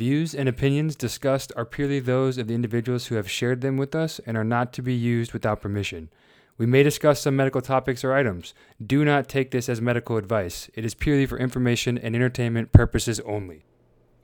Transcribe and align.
views 0.00 0.34
and 0.34 0.48
opinions 0.48 0.96
discussed 0.96 1.52
are 1.56 1.66
purely 1.66 2.00
those 2.00 2.38
of 2.38 2.48
the 2.48 2.54
individuals 2.54 3.08
who 3.08 3.16
have 3.16 3.30
shared 3.30 3.60
them 3.60 3.76
with 3.76 3.94
us 3.94 4.18
and 4.24 4.34
are 4.34 4.42
not 4.42 4.72
to 4.72 4.80
be 4.80 4.94
used 4.94 5.34
without 5.34 5.60
permission. 5.60 6.08
We 6.56 6.64
may 6.64 6.82
discuss 6.82 7.20
some 7.20 7.36
medical 7.36 7.60
topics 7.60 8.02
or 8.02 8.14
items. 8.14 8.54
Do 8.80 9.04
not 9.04 9.28
take 9.28 9.50
this 9.50 9.68
as 9.68 9.82
medical 9.82 10.16
advice. 10.16 10.70
It 10.72 10.86
is 10.86 10.94
purely 10.94 11.26
for 11.26 11.36
information 11.36 11.98
and 11.98 12.16
entertainment 12.16 12.72
purposes 12.72 13.20
only. 13.26 13.62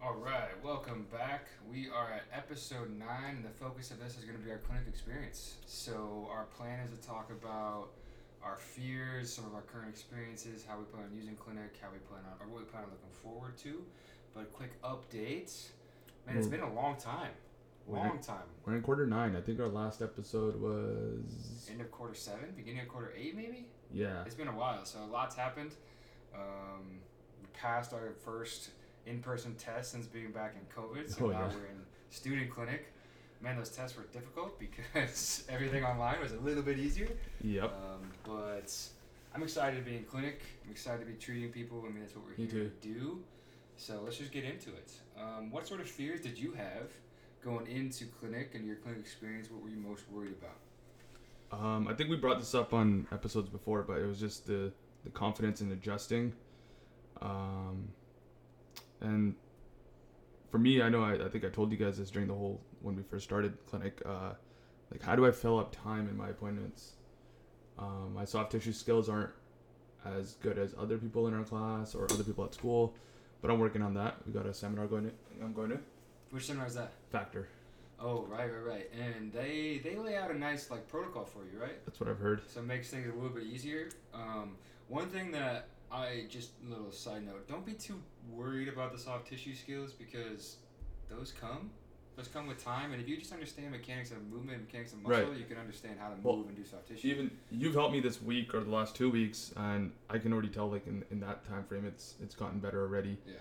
All 0.03 0.14
right, 0.14 0.49
welcome 0.64 1.07
back. 1.12 1.45
We 1.71 1.90
are 1.90 2.11
at 2.11 2.22
episode 2.35 2.99
9, 2.99 3.08
and 3.29 3.45
the 3.45 3.50
focus 3.50 3.90
of 3.90 4.00
this 4.00 4.17
is 4.17 4.25
going 4.25 4.39
to 4.39 4.43
be 4.43 4.50
our 4.50 4.57
clinic 4.57 4.85
experience. 4.89 5.57
So, 5.67 6.27
our 6.32 6.45
plan 6.57 6.81
is 6.86 6.99
to 6.99 7.07
talk 7.07 7.31
about 7.31 7.89
our 8.43 8.57
fears, 8.57 9.31
some 9.31 9.45
of 9.45 9.54
our 9.54 9.61
current 9.61 9.90
experiences, 9.90 10.64
how 10.67 10.79
we 10.79 10.85
plan 10.86 11.04
on 11.04 11.14
using 11.14 11.36
clinic, 11.36 11.77
how 11.82 11.89
we 11.93 11.99
plan 12.08 12.22
on, 12.25 12.40
or 12.40 12.50
what 12.50 12.64
we 12.64 12.64
plan 12.64 12.85
on 12.85 12.90
looking 12.90 13.13
forward 13.22 13.58
to. 13.58 13.85
But 14.36 14.53
quick 14.53 14.81
update. 14.82 15.68
Man, 16.26 16.36
it's 16.36 16.46
been 16.46 16.61
a 16.61 16.72
long 16.72 16.96
time. 16.96 17.31
Long 17.89 18.18
time. 18.18 18.43
We're 18.64 18.75
in 18.75 18.82
quarter 18.82 19.07
nine. 19.07 19.35
I 19.35 19.40
think 19.40 19.61
our 19.61 19.68
last 19.68 20.03
episode 20.03 20.61
was 20.61 21.68
end 21.71 21.81
of 21.81 21.90
quarter 21.90 22.14
seven, 22.14 22.53
beginning 22.54 22.81
of 22.81 22.89
quarter 22.89 23.12
eight, 23.17 23.35
maybe. 23.35 23.68
Yeah. 23.93 24.25
It's 24.26 24.35
been 24.35 24.49
a 24.49 24.57
while, 24.57 24.85
so 24.85 24.99
a 25.03 25.07
lot's 25.07 25.36
happened. 25.36 25.71
Um, 26.35 26.99
we 27.40 27.46
passed 27.54 27.95
our 27.95 28.12
first 28.25 28.71
in-person 29.07 29.54
test 29.54 29.93
since 29.93 30.07
being 30.07 30.32
back 30.32 30.57
in 30.57 30.82
COVID, 30.82 31.09
so 31.09 31.26
oh, 31.26 31.29
now 31.29 31.46
yeah. 31.48 31.54
we're 31.54 31.67
in 31.67 31.81
student 32.11 32.50
clinic. 32.50 32.92
Man, 33.41 33.56
those 33.56 33.70
tests 33.70 33.97
were 33.97 34.05
difficult 34.12 34.59
because 34.59 35.45
everything 35.48 35.84
online 35.84 36.20
was 36.20 36.33
a 36.33 36.41
little 36.41 36.62
bit 36.62 36.78
easier. 36.78 37.09
Yep. 37.42 37.64
Um, 37.64 38.11
but 38.25 38.77
I'm 39.34 39.42
excited 39.42 39.83
to 39.83 39.89
be 39.89 39.97
in 39.97 40.05
clinic. 40.05 40.42
I'm 40.64 40.73
excited 40.73 41.00
to 41.00 41.06
be 41.06 41.14
treating 41.14 41.50
people. 41.50 41.84
I 41.87 41.91
mean, 41.91 42.00
that's 42.00 42.17
what 42.17 42.25
we're 42.27 42.34
here 42.34 42.48
to 42.48 42.70
do. 42.81 43.20
So 43.77 44.01
let's 44.03 44.17
just 44.17 44.33
get 44.33 44.45
into 44.45 44.71
it. 44.71 44.91
Um, 45.21 45.51
what 45.51 45.67
sort 45.67 45.81
of 45.81 45.89
fears 45.89 46.21
did 46.21 46.39
you 46.39 46.53
have 46.53 46.91
going 47.45 47.67
into 47.67 48.07
clinic 48.07 48.53
and 48.55 48.67
your 48.67 48.77
clinic 48.77 49.01
experience? 49.01 49.51
What 49.51 49.63
were 49.63 49.69
you 49.69 49.79
most 49.79 50.05
worried 50.11 50.33
about? 50.33 51.61
Um, 51.61 51.87
I 51.87 51.95
think 51.95 52.11
we 52.11 52.17
brought 52.17 52.39
this 52.39 52.55
up 52.55 52.73
on 52.73 53.07
episodes 53.13 53.49
before, 53.49 53.83
but 53.83 53.99
it 53.99 54.07
was 54.07 54.19
just 54.19 54.47
the 54.47 54.73
the 55.05 55.11
confidence 55.11 55.61
in 55.61 55.71
adjusting. 55.71 56.33
Um, 57.23 57.89
and 59.01 59.37
for 60.51 60.59
me, 60.59 60.83
I 60.83 60.89
know 60.89 61.05
I, 61.05 61.25
I 61.25 61.29
think 61.29 61.45
I 61.45 61.49
told 61.49 61.71
you 61.71 61.79
guys 61.79 61.99
this 61.99 62.11
during 62.11 62.27
the 62.27 62.35
whole 62.35 62.61
when 62.81 62.97
we 62.97 63.03
first 63.03 63.25
started 63.25 63.57
clinic. 63.67 64.03
Uh, 64.05 64.33
like, 64.91 65.03
how 65.03 65.15
do 65.15 65.25
I 65.25 65.31
fill 65.31 65.61
up 65.61 65.75
time 65.75 66.09
in 66.09 66.17
my 66.17 66.31
appointments? 66.31 66.95
Um, 67.79 68.15
my 68.15 68.25
soft 68.25 68.51
tissue 68.51 68.73
skills 68.73 69.09
aren't 69.09 69.31
as 70.05 70.35
good 70.35 70.59
as 70.59 70.75
other 70.79 70.99
people 70.99 71.29
in 71.29 71.35
our 71.35 71.45
class 71.45 71.95
or 71.95 72.05
other 72.11 72.25
people 72.25 72.45
at 72.45 72.55
school. 72.55 72.95
But 73.42 73.51
I'm 73.51 73.59
working 73.59 73.83
on 73.83 73.95
that. 73.95 74.17
We 74.27 74.33
got 74.33 74.47
a 74.47 74.55
seminar 74.55 74.87
going 74.87 75.05
to. 75.05 75.12
I'm 75.42 75.53
going 75.53 75.70
to. 75.70 75.79
Which 76.31 76.47
seminar 76.47 76.67
is 76.67 76.75
that? 76.75 76.92
FAKTR. 77.12 77.45
Oh 77.98 78.27
right, 78.29 78.51
right, 78.53 78.65
right. 78.65 78.91
And 78.92 79.33
they 79.33 79.81
they 79.83 79.97
lay 79.97 80.17
out 80.17 80.31
a 80.31 80.39
nice 80.39 80.70
like 80.70 80.87
protocol 80.89 81.25
for 81.25 81.45
you, 81.51 81.61
right? 81.61 81.84
That's 81.87 81.98
what 81.98 82.09
I've 82.09 82.19
heard. 82.19 82.42
So 82.48 82.61
it 82.61 82.67
makes 82.67 82.91
things 82.91 83.09
a 83.09 83.14
little 83.14 83.31
bit 83.31 83.45
easier. 83.45 83.89
Um, 84.12 84.57
one 84.89 85.09
thing 85.09 85.31
that 85.33 85.69
I 85.91 86.27
just 86.29 86.51
little 86.69 86.92
side 86.92 87.25
note: 87.25 87.48
don't 87.48 87.64
be 87.64 87.73
too 87.73 88.03
worried 88.31 88.69
about 88.69 88.92
the 88.92 88.98
soft 88.98 89.29
tissue 89.29 89.55
skills 89.55 89.92
because 89.92 90.57
those 91.09 91.33
come 91.33 91.70
those 92.17 92.28
come 92.28 92.47
with 92.47 92.62
time, 92.62 92.92
and 92.92 93.00
if 93.00 93.09
you 93.09 93.17
just 93.19 93.33
understand 93.33 93.70
mechanics 93.72 94.11
of 94.11 94.22
movement, 94.28 94.62
mechanics 94.62 94.92
of 94.92 95.03
muscle, 95.03 95.28
right. 95.28 95.39
you 95.39 95.45
can 95.45 95.59
understand 95.59 95.97
how 96.00 96.09
to 96.09 96.17
move 96.17 96.25
well, 96.25 96.45
and 96.48 96.56
do 96.56 96.64
soft 96.64 96.89
tissue. 96.89 97.08
Even 97.08 97.31
you've 97.50 97.75
helped 97.75 97.92
me 97.92 98.00
this 98.00 98.23
week 98.23 98.55
or 98.55 98.64
the 98.64 98.70
last 98.70 98.97
two 98.97 99.11
weeks, 99.11 99.53
and 99.56 99.92
I 100.08 100.19
can 100.19 100.33
already 100.33 100.48
tell 100.48 100.70
like 100.70 100.86
in, 100.86 101.05
in 101.11 101.20
that 101.20 101.47
time 101.47 101.64
frame, 101.64 101.84
it's 101.84 102.14
it's 102.23 102.34
gotten 102.34 102.58
better 102.58 102.81
already. 102.81 103.19
Yeah. 103.27 103.34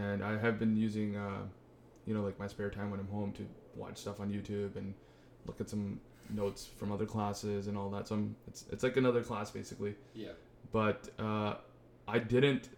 And 0.00 0.22
I 0.22 0.38
have 0.38 0.60
been 0.60 0.76
using, 0.76 1.16
uh, 1.16 1.42
you 2.06 2.14
know, 2.14 2.22
like 2.22 2.38
my 2.38 2.46
spare 2.46 2.70
time 2.70 2.92
when 2.92 3.00
I'm 3.00 3.08
home 3.08 3.32
to 3.32 3.46
watch 3.74 3.98
stuff 3.98 4.20
on 4.20 4.30
YouTube 4.30 4.76
and 4.76 4.94
look 5.46 5.60
at 5.60 5.68
some 5.68 6.00
notes 6.32 6.68
from 6.78 6.92
other 6.92 7.06
classes 7.06 7.66
and 7.66 7.76
all 7.76 7.90
that. 7.90 8.06
So 8.06 8.14
I'm, 8.14 8.36
it's 8.46 8.64
it's 8.70 8.84
like 8.84 8.96
another 8.96 9.24
class 9.24 9.50
basically. 9.50 9.96
Yeah. 10.14 10.32
But 10.72 11.08
uh, 11.18 11.54
I 12.06 12.20
didn't. 12.20 12.68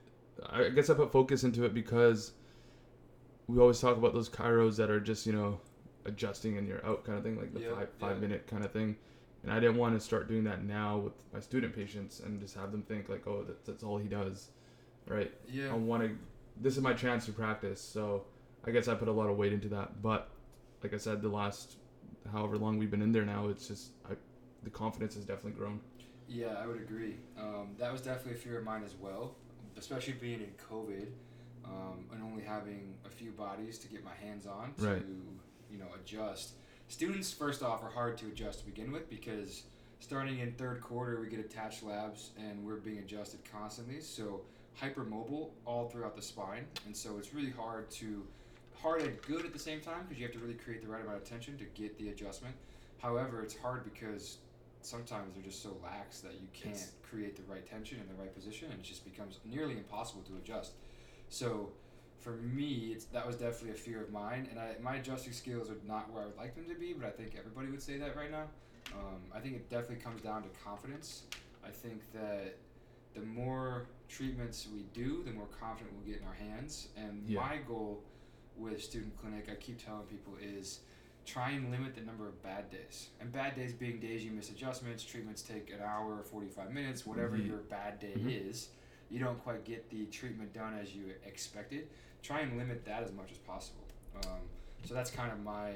I 0.46 0.70
guess 0.70 0.88
I 0.88 0.94
put 0.94 1.12
focus 1.12 1.44
into 1.44 1.64
it 1.64 1.74
because 1.74 2.32
we 3.52 3.60
always 3.60 3.80
talk 3.80 3.96
about 3.96 4.14
those 4.14 4.30
chiros 4.30 4.76
that 4.76 4.90
are 4.90 5.00
just 5.00 5.26
you 5.26 5.32
know 5.32 5.60
adjusting 6.06 6.58
and 6.58 6.66
you're 6.66 6.84
out 6.84 7.04
kind 7.04 7.18
of 7.18 7.24
thing, 7.24 7.36
like 7.36 7.52
the 7.52 7.60
yep, 7.60 7.74
five 7.74 7.88
five 8.00 8.12
yep. 8.12 8.20
minute 8.20 8.46
kind 8.46 8.64
of 8.64 8.72
thing. 8.72 8.96
And 9.42 9.52
I 9.52 9.58
didn't 9.60 9.76
want 9.76 9.98
to 9.98 10.00
start 10.00 10.28
doing 10.28 10.44
that 10.44 10.64
now 10.64 10.98
with 10.98 11.12
my 11.32 11.40
student 11.40 11.74
patients 11.74 12.20
and 12.20 12.40
just 12.40 12.54
have 12.54 12.70
them 12.70 12.82
think 12.82 13.08
like, 13.08 13.26
oh, 13.26 13.42
that, 13.42 13.64
that's 13.64 13.82
all 13.82 13.98
he 13.98 14.06
does, 14.06 14.50
right? 15.08 15.32
Yeah. 15.48 15.70
I 15.70 15.74
want 15.74 16.04
to. 16.04 16.16
This 16.60 16.76
is 16.76 16.82
my 16.82 16.92
chance 16.92 17.26
to 17.26 17.32
practice, 17.32 17.80
so 17.80 18.24
I 18.64 18.70
guess 18.70 18.88
I 18.88 18.94
put 18.94 19.08
a 19.08 19.12
lot 19.12 19.28
of 19.28 19.36
weight 19.36 19.52
into 19.52 19.68
that. 19.68 20.00
But 20.00 20.30
like 20.82 20.94
I 20.94 20.98
said, 20.98 21.22
the 21.22 21.28
last 21.28 21.76
however 22.32 22.56
long 22.56 22.78
we've 22.78 22.90
been 22.90 23.02
in 23.02 23.12
there 23.12 23.24
now, 23.24 23.48
it's 23.48 23.68
just 23.68 23.90
I, 24.08 24.14
the 24.62 24.70
confidence 24.70 25.14
has 25.14 25.24
definitely 25.24 25.58
grown. 25.58 25.80
Yeah, 26.28 26.54
I 26.62 26.66
would 26.66 26.80
agree. 26.80 27.16
Um, 27.38 27.74
that 27.78 27.92
was 27.92 28.00
definitely 28.00 28.34
a 28.34 28.36
fear 28.36 28.58
of 28.58 28.64
mine 28.64 28.82
as 28.84 28.94
well, 28.94 29.34
especially 29.76 30.14
being 30.14 30.40
in 30.40 30.52
COVID 30.70 31.08
um, 31.64 32.04
and 32.12 32.22
only 32.22 32.42
having 32.42 32.94
a 33.06 33.08
few 33.08 33.30
bodies 33.30 33.78
to 33.78 33.88
get 33.88 34.04
my 34.04 34.14
hands 34.14 34.46
on 34.46 34.74
to 34.78 34.86
right. 34.86 35.02
you 35.70 35.78
know 35.78 35.88
adjust. 36.00 36.52
Students 36.88 37.32
first 37.32 37.62
off 37.62 37.82
are 37.82 37.90
hard 37.90 38.18
to 38.18 38.26
adjust 38.26 38.60
to 38.60 38.66
begin 38.66 38.92
with 38.92 39.08
because 39.08 39.62
starting 40.00 40.40
in 40.40 40.52
third 40.52 40.80
quarter 40.80 41.20
we 41.20 41.28
get 41.28 41.40
attached 41.40 41.82
labs 41.82 42.30
and 42.38 42.64
we're 42.64 42.76
being 42.76 42.98
adjusted 42.98 43.40
constantly. 43.50 44.00
So 44.00 44.42
hypermobile 44.80 45.50
all 45.64 45.88
throughout 45.88 46.16
the 46.16 46.22
spine, 46.22 46.64
and 46.86 46.96
so 46.96 47.18
it's 47.18 47.34
really 47.34 47.50
hard 47.50 47.90
to 47.92 48.26
hard 48.80 49.02
and 49.02 49.20
good 49.22 49.44
at 49.44 49.52
the 49.52 49.58
same 49.58 49.80
time 49.80 50.04
because 50.08 50.18
you 50.18 50.26
have 50.26 50.34
to 50.34 50.40
really 50.40 50.54
create 50.54 50.82
the 50.82 50.88
right 50.88 51.02
amount 51.02 51.16
of 51.16 51.24
tension 51.24 51.56
to 51.58 51.64
get 51.80 51.96
the 51.98 52.08
adjustment. 52.08 52.54
However, 52.98 53.42
it's 53.42 53.56
hard 53.56 53.84
because 53.84 54.38
sometimes 54.82 55.34
they're 55.34 55.44
just 55.44 55.62
so 55.62 55.76
lax 55.82 56.20
that 56.20 56.34
you 56.34 56.48
can't 56.52 56.74
it's, 56.74 56.92
create 57.08 57.36
the 57.36 57.42
right 57.52 57.64
tension 57.68 57.98
in 58.00 58.08
the 58.08 58.20
right 58.20 58.34
position, 58.34 58.68
and 58.70 58.80
it 58.80 58.82
just 58.84 59.04
becomes 59.04 59.38
nearly 59.44 59.76
impossible 59.76 60.22
to 60.22 60.36
adjust. 60.36 60.72
So 61.32 61.70
for 62.20 62.32
me, 62.32 62.92
it's, 62.94 63.06
that 63.06 63.26
was 63.26 63.36
definitely 63.36 63.70
a 63.70 63.74
fear 63.74 64.02
of 64.02 64.12
mine, 64.12 64.48
and 64.50 64.60
I, 64.60 64.74
my 64.82 64.96
adjusting 64.96 65.32
skills 65.32 65.70
are 65.70 65.78
not 65.88 66.12
where 66.12 66.24
I 66.24 66.26
would 66.26 66.36
like 66.36 66.54
them 66.54 66.66
to 66.66 66.74
be, 66.74 66.92
but 66.92 67.06
I 67.06 67.10
think 67.10 67.36
everybody 67.38 67.68
would 67.68 67.80
say 67.80 67.96
that 67.96 68.14
right 68.14 68.30
now. 68.30 68.44
Um, 68.92 69.22
I 69.34 69.40
think 69.40 69.56
it 69.56 69.70
definitely 69.70 70.04
comes 70.04 70.20
down 70.20 70.42
to 70.42 70.48
confidence. 70.62 71.22
I 71.66 71.70
think 71.70 72.02
that 72.12 72.58
the 73.14 73.22
more 73.22 73.86
treatments 74.10 74.68
we 74.74 74.82
do, 74.92 75.22
the 75.24 75.32
more 75.32 75.46
confident 75.58 75.96
we'll 75.96 76.06
get 76.06 76.20
in 76.20 76.28
our 76.28 76.34
hands. 76.34 76.88
And 76.98 77.24
yeah. 77.26 77.40
my 77.40 77.56
goal 77.66 78.02
with 78.58 78.82
Student 78.82 79.16
Clinic, 79.16 79.48
I 79.50 79.54
keep 79.54 79.82
telling 79.82 80.02
people, 80.02 80.34
is 80.38 80.80
try 81.24 81.52
and 81.52 81.70
limit 81.70 81.94
the 81.94 82.02
number 82.02 82.28
of 82.28 82.42
bad 82.42 82.70
days. 82.70 83.08
And 83.22 83.32
bad 83.32 83.56
days 83.56 83.72
being 83.72 84.00
days 84.00 84.22
you 84.22 84.32
miss 84.32 84.50
adjustments, 84.50 85.02
treatments 85.02 85.40
take 85.40 85.70
an 85.70 85.80
hour 85.82 86.18
or 86.18 86.24
45 86.24 86.72
minutes, 86.72 87.06
whatever 87.06 87.38
mm-hmm. 87.38 87.46
your 87.46 87.58
bad 87.58 88.00
day 88.00 88.12
mm-hmm. 88.18 88.28
is 88.50 88.68
you 89.12 89.20
don't 89.20 89.38
quite 89.44 89.64
get 89.64 89.90
the 89.90 90.06
treatment 90.06 90.54
done 90.54 90.78
as 90.80 90.94
you 90.94 91.04
expected, 91.26 91.88
try 92.22 92.40
and 92.40 92.56
limit 92.56 92.84
that 92.86 93.02
as 93.02 93.12
much 93.12 93.30
as 93.30 93.36
possible. 93.38 93.84
Um, 94.16 94.40
so 94.84 94.94
that's 94.94 95.10
kind 95.10 95.30
of 95.30 95.42
my 95.42 95.72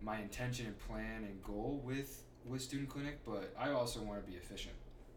my 0.00 0.20
intention 0.20 0.66
and 0.66 0.78
plan 0.78 1.24
and 1.24 1.42
goal 1.42 1.82
with 1.84 2.22
with 2.46 2.62
student 2.62 2.88
clinic. 2.88 3.18
But 3.26 3.52
I 3.58 3.70
also 3.70 4.00
want 4.00 4.24
to 4.24 4.30
be 4.30 4.36
efficient. 4.36 4.74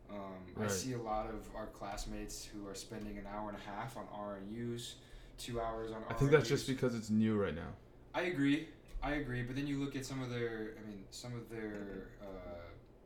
Um, 0.10 0.18
right. 0.56 0.70
I 0.70 0.72
see 0.74 0.94
a 0.94 1.02
lot 1.02 1.28
of 1.28 1.48
our 1.56 1.68
classmates 1.68 2.44
who 2.44 2.68
are 2.68 2.76
spending 2.76 3.18
an 3.18 3.28
hour 3.34 3.50
and 3.50 3.58
a 3.58 3.70
half 3.70 3.96
on 3.96 4.06
RNUs, 4.08 4.96
two 5.38 5.62
hours 5.62 5.92
on. 5.92 6.04
I 6.10 6.14
think 6.14 6.31
that's 6.31 6.50
just 6.50 6.68
because 6.68 6.96
it's 6.96 7.12
new 7.12 7.38
right 7.38 7.56
now. 7.56 7.70
I 8.16 8.22
agree. 8.24 8.68
I 9.04 9.14
agree, 9.14 9.42
but 9.44 9.56
then 9.56 9.66
you 9.66 9.80
look 9.80 9.96
at 9.96 10.06
some 10.06 10.22
of 10.22 10.30
their, 10.30 10.74
I 10.78 10.88
mean, 10.88 11.04
some 11.10 11.34
of 11.34 11.50
their 11.50 12.10
uh, 12.22 12.26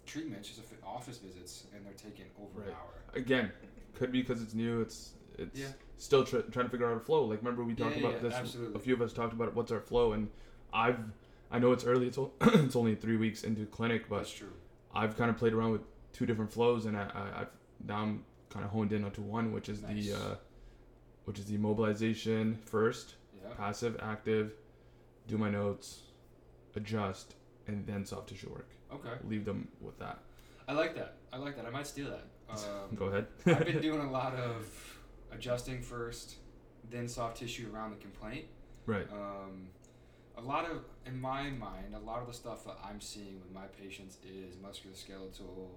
treatments, 0.06 0.50
just 0.50 0.59
office 0.86 1.20
visits, 1.20 1.66
and 1.74 1.86
they're 1.86 1.94
taking 1.94 2.25
over 2.42 2.59
right. 2.59 2.70
an 2.70 2.74
hour. 2.74 3.19
Again, 3.19 3.51
could 3.95 4.12
be 4.12 4.21
because 4.21 4.42
it's 4.42 4.53
new. 4.53 4.81
It's 4.81 5.12
it's 5.38 5.59
yeah. 5.59 5.68
still 5.97 6.24
tr- 6.24 6.39
trying 6.51 6.65
to 6.65 6.71
figure 6.71 6.89
out 6.89 6.97
a 6.97 7.00
flow. 7.00 7.25
Like 7.25 7.39
remember 7.39 7.63
we 7.63 7.74
talked 7.74 7.97
yeah, 7.97 8.07
about 8.07 8.13
yeah, 8.13 8.30
this. 8.30 8.33
Absolutely. 8.33 8.75
A 8.75 8.80
few 8.80 8.94
of 8.94 9.01
us 9.01 9.13
talked 9.13 9.33
about 9.33 9.56
what's 9.56 9.71
our 9.71 9.81
flow, 9.81 10.13
and 10.13 10.30
I've 10.74 11.00
I 11.51 11.59
know 11.59 11.71
it's 11.71 11.86
early. 11.86 12.07
It's 12.07 12.18
it's 12.42 12.75
only 12.75 12.95
three 12.95 13.18
weeks 13.18 13.44
into 13.44 13.65
clinic, 13.65 14.09
but. 14.09 14.31
I've 14.95 15.18
kind 15.18 15.30
of 15.30 15.38
played 15.38 15.53
around 15.53 15.71
with 15.71 15.81
two 16.13 16.25
different 16.25 16.51
flows, 16.51 16.86
and 16.86 16.95
I, 16.95 17.09
I 17.13 17.39
have 17.39 17.50
now 17.86 17.97
I'm 17.97 18.24
kind 18.50 18.63
of 18.63 18.71
honed 18.71 18.94
in 18.94 19.03
onto 19.03 19.21
one, 19.21 19.51
which 19.51 19.68
is 19.68 19.81
nice. 19.81 20.07
the 20.07 20.15
uh, 20.15 20.36
which 21.25 21.38
is 21.38 21.45
the 21.45 21.57
mobilization 21.57 22.57
first, 22.65 23.15
passive, 23.57 24.00
active, 24.01 24.53
do 25.27 25.38
my 25.38 25.50
notes, 25.50 26.03
adjust, 26.75 27.36
and 27.68 27.86
then 27.86 28.06
soft 28.06 28.30
tissue 28.30 28.50
work. 28.50 28.69
Okay. 28.94 29.09
Leave 29.27 29.44
them 29.44 29.68
with 29.81 30.00
that. 30.00 30.19
I 30.68 30.74
like 30.74 30.95
that. 30.95 31.15
I 31.33 31.38
like 31.38 31.56
that. 31.57 31.65
I 31.65 31.69
might 31.69 31.88
steal 31.88 32.09
that. 32.09 32.25
Um, 32.50 32.57
Go 32.95 33.06
ahead. 33.06 33.27
I've 33.45 33.65
been 33.65 33.81
doing 33.81 34.01
a 34.01 34.12
lot 34.12 34.36
of 34.36 34.68
adjusting 35.31 35.81
first, 35.81 36.36
then 36.89 37.07
soft 37.07 37.38
tissue 37.38 37.69
around 37.74 37.92
the 37.92 37.97
complaint. 37.97 38.45
Right. 38.86 39.07
Um, 39.12 39.68
a 40.38 40.42
lot 40.42 40.69
of, 40.69 40.83
in 41.06 41.19
my 41.19 41.50
mind, 41.50 41.95
a 41.95 42.00
lot 42.00 42.21
of 42.21 42.27
the 42.27 42.33
stuff 42.33 42.65
that 42.65 42.77
I'm 42.88 43.00
seeing 43.01 43.39
with 43.39 43.51
my 43.53 43.65
patients 43.68 44.18
is 44.25 44.56
musculoskeletal 44.56 45.68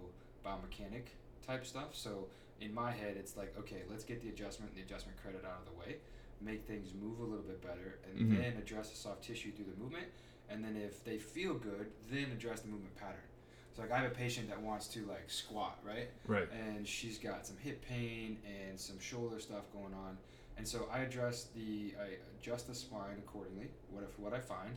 biomechanic 0.44 1.06
type 1.46 1.64
stuff. 1.64 1.90
So 1.92 2.26
in 2.60 2.74
my 2.74 2.90
head, 2.90 3.16
it's 3.16 3.36
like, 3.36 3.54
okay, 3.58 3.82
let's 3.88 4.04
get 4.04 4.20
the 4.20 4.28
adjustment 4.28 4.72
and 4.72 4.78
the 4.82 4.84
adjustment 4.86 5.16
credit 5.22 5.44
out 5.44 5.60
of 5.66 5.72
the 5.72 5.78
way. 5.78 5.96
make 6.40 6.68
things 6.68 6.94
move 6.94 7.18
a 7.18 7.24
little 7.24 7.42
bit 7.44 7.60
better, 7.60 7.98
and 8.08 8.30
Mhm. 8.30 8.36
then 8.36 8.56
address 8.58 8.90
the 8.90 8.96
soft 8.96 9.24
tissue 9.24 9.50
through 9.50 9.64
the 9.64 9.76
movement. 9.82 10.06
And 10.48 10.62
then 10.62 10.76
if 10.76 11.02
they 11.02 11.18
feel 11.18 11.54
good, 11.54 11.90
then 12.08 12.30
address 12.30 12.60
the 12.60 12.68
movement 12.68 12.94
pattern. 12.94 13.26
So 13.78 13.84
like 13.84 13.92
I 13.92 13.98
have 14.02 14.10
a 14.10 14.14
patient 14.14 14.48
that 14.48 14.60
wants 14.60 14.88
to 14.88 15.06
like 15.06 15.30
squat, 15.30 15.78
right? 15.84 16.08
Right. 16.26 16.48
and 16.52 16.84
she's 16.86 17.16
got 17.16 17.46
some 17.46 17.56
hip 17.62 17.84
pain 17.88 18.38
and 18.44 18.78
some 18.78 18.98
shoulder 18.98 19.38
stuff 19.38 19.72
going 19.72 19.94
on. 19.94 20.18
And 20.56 20.66
so 20.66 20.88
I 20.92 20.98
address 21.00 21.46
the 21.54 21.94
I 22.02 22.16
adjust 22.40 22.66
the 22.66 22.74
spine 22.74 23.18
accordingly, 23.18 23.68
what 23.92 24.02
if 24.02 24.18
what 24.18 24.32
I 24.34 24.40
find, 24.40 24.74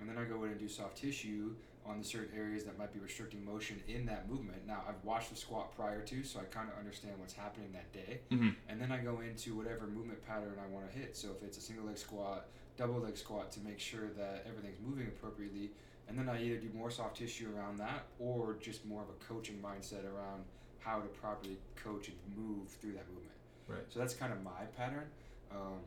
and 0.00 0.08
then 0.08 0.16
I 0.18 0.22
go 0.24 0.44
in 0.44 0.50
and 0.52 0.60
do 0.60 0.68
soft 0.68 0.96
tissue 0.98 1.56
on 1.84 1.98
the 1.98 2.04
certain 2.04 2.38
areas 2.38 2.62
that 2.64 2.78
might 2.78 2.92
be 2.92 3.00
restricting 3.00 3.44
motion 3.44 3.82
in 3.88 4.06
that 4.06 4.30
movement. 4.30 4.64
Now 4.68 4.82
I've 4.88 5.02
watched 5.02 5.30
the 5.30 5.36
squat 5.36 5.74
prior 5.74 6.02
to, 6.02 6.22
so 6.22 6.38
I 6.38 6.44
kind 6.44 6.68
of 6.70 6.78
understand 6.78 7.14
what's 7.18 7.32
happening 7.32 7.72
that 7.72 7.92
day, 7.92 8.20
Mm-hmm. 8.30 8.50
and 8.68 8.80
then 8.80 8.92
I 8.92 8.98
go 8.98 9.18
into 9.20 9.56
whatever 9.56 9.88
movement 9.88 10.24
pattern 10.28 10.54
I 10.64 10.72
want 10.72 10.88
to 10.92 10.96
hit. 10.96 11.16
So 11.16 11.28
if 11.36 11.42
it's 11.42 11.58
a 11.58 11.60
single 11.62 11.86
leg 11.86 11.98
squat, 11.98 12.46
double 12.76 13.00
leg 13.00 13.16
squat 13.16 13.50
to 13.52 13.60
make 13.60 13.80
sure 13.80 14.10
that 14.16 14.44
everything's 14.48 14.78
moving 14.86 15.08
appropriately, 15.08 15.70
and 16.08 16.18
then 16.18 16.28
I 16.28 16.42
either 16.42 16.56
do 16.56 16.68
more 16.74 16.90
soft 16.90 17.16
tissue 17.16 17.50
around 17.56 17.78
that 17.78 18.04
or 18.18 18.56
just 18.60 18.84
more 18.86 19.02
of 19.02 19.08
a 19.08 19.24
coaching 19.32 19.58
mindset 19.62 20.04
around 20.04 20.44
how 20.80 21.00
to 21.00 21.08
properly 21.08 21.58
coach 21.76 22.08
and 22.08 22.16
move 22.36 22.68
through 22.68 22.92
that 22.92 23.06
movement. 23.08 23.34
Right. 23.68 23.82
So 23.88 23.98
that's 24.00 24.14
kind 24.14 24.32
of 24.32 24.42
my 24.42 24.64
pattern. 24.76 25.04
Um, 25.50 25.80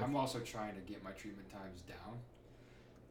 I'm 0.00 0.16
also 0.16 0.40
trying 0.40 0.74
to 0.74 0.80
get 0.80 1.02
my 1.04 1.10
treatment 1.12 1.48
times 1.50 1.82
down. 1.82 2.18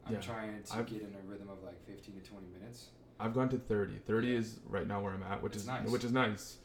I'm 0.06 0.14
Yeah. 0.14 0.20
trying 0.20 0.62
to 0.62 0.76
I've- 0.76 0.90
get 0.98 1.02
in 1.02 1.14
a 1.14 1.20
rhythm 1.30 1.48
of 1.48 1.62
like 1.62 1.80
15 1.86 2.14
to 2.20 2.30
20 2.30 2.46
minutes. 2.48 2.88
I've 3.20 3.34
gone 3.34 3.48
to 3.50 3.58
30. 3.58 3.98
30 3.98 4.28
Yeah. 4.28 4.38
is 4.38 4.60
right 4.68 4.86
now 4.86 5.02
where 5.02 5.12
I'm 5.12 5.22
at, 5.22 5.42
which 5.42 5.54
It's 5.54 5.62
is 5.62 5.66
nice. 5.66 5.88
which 5.88 6.04
is 6.04 6.12
nice. 6.12 6.58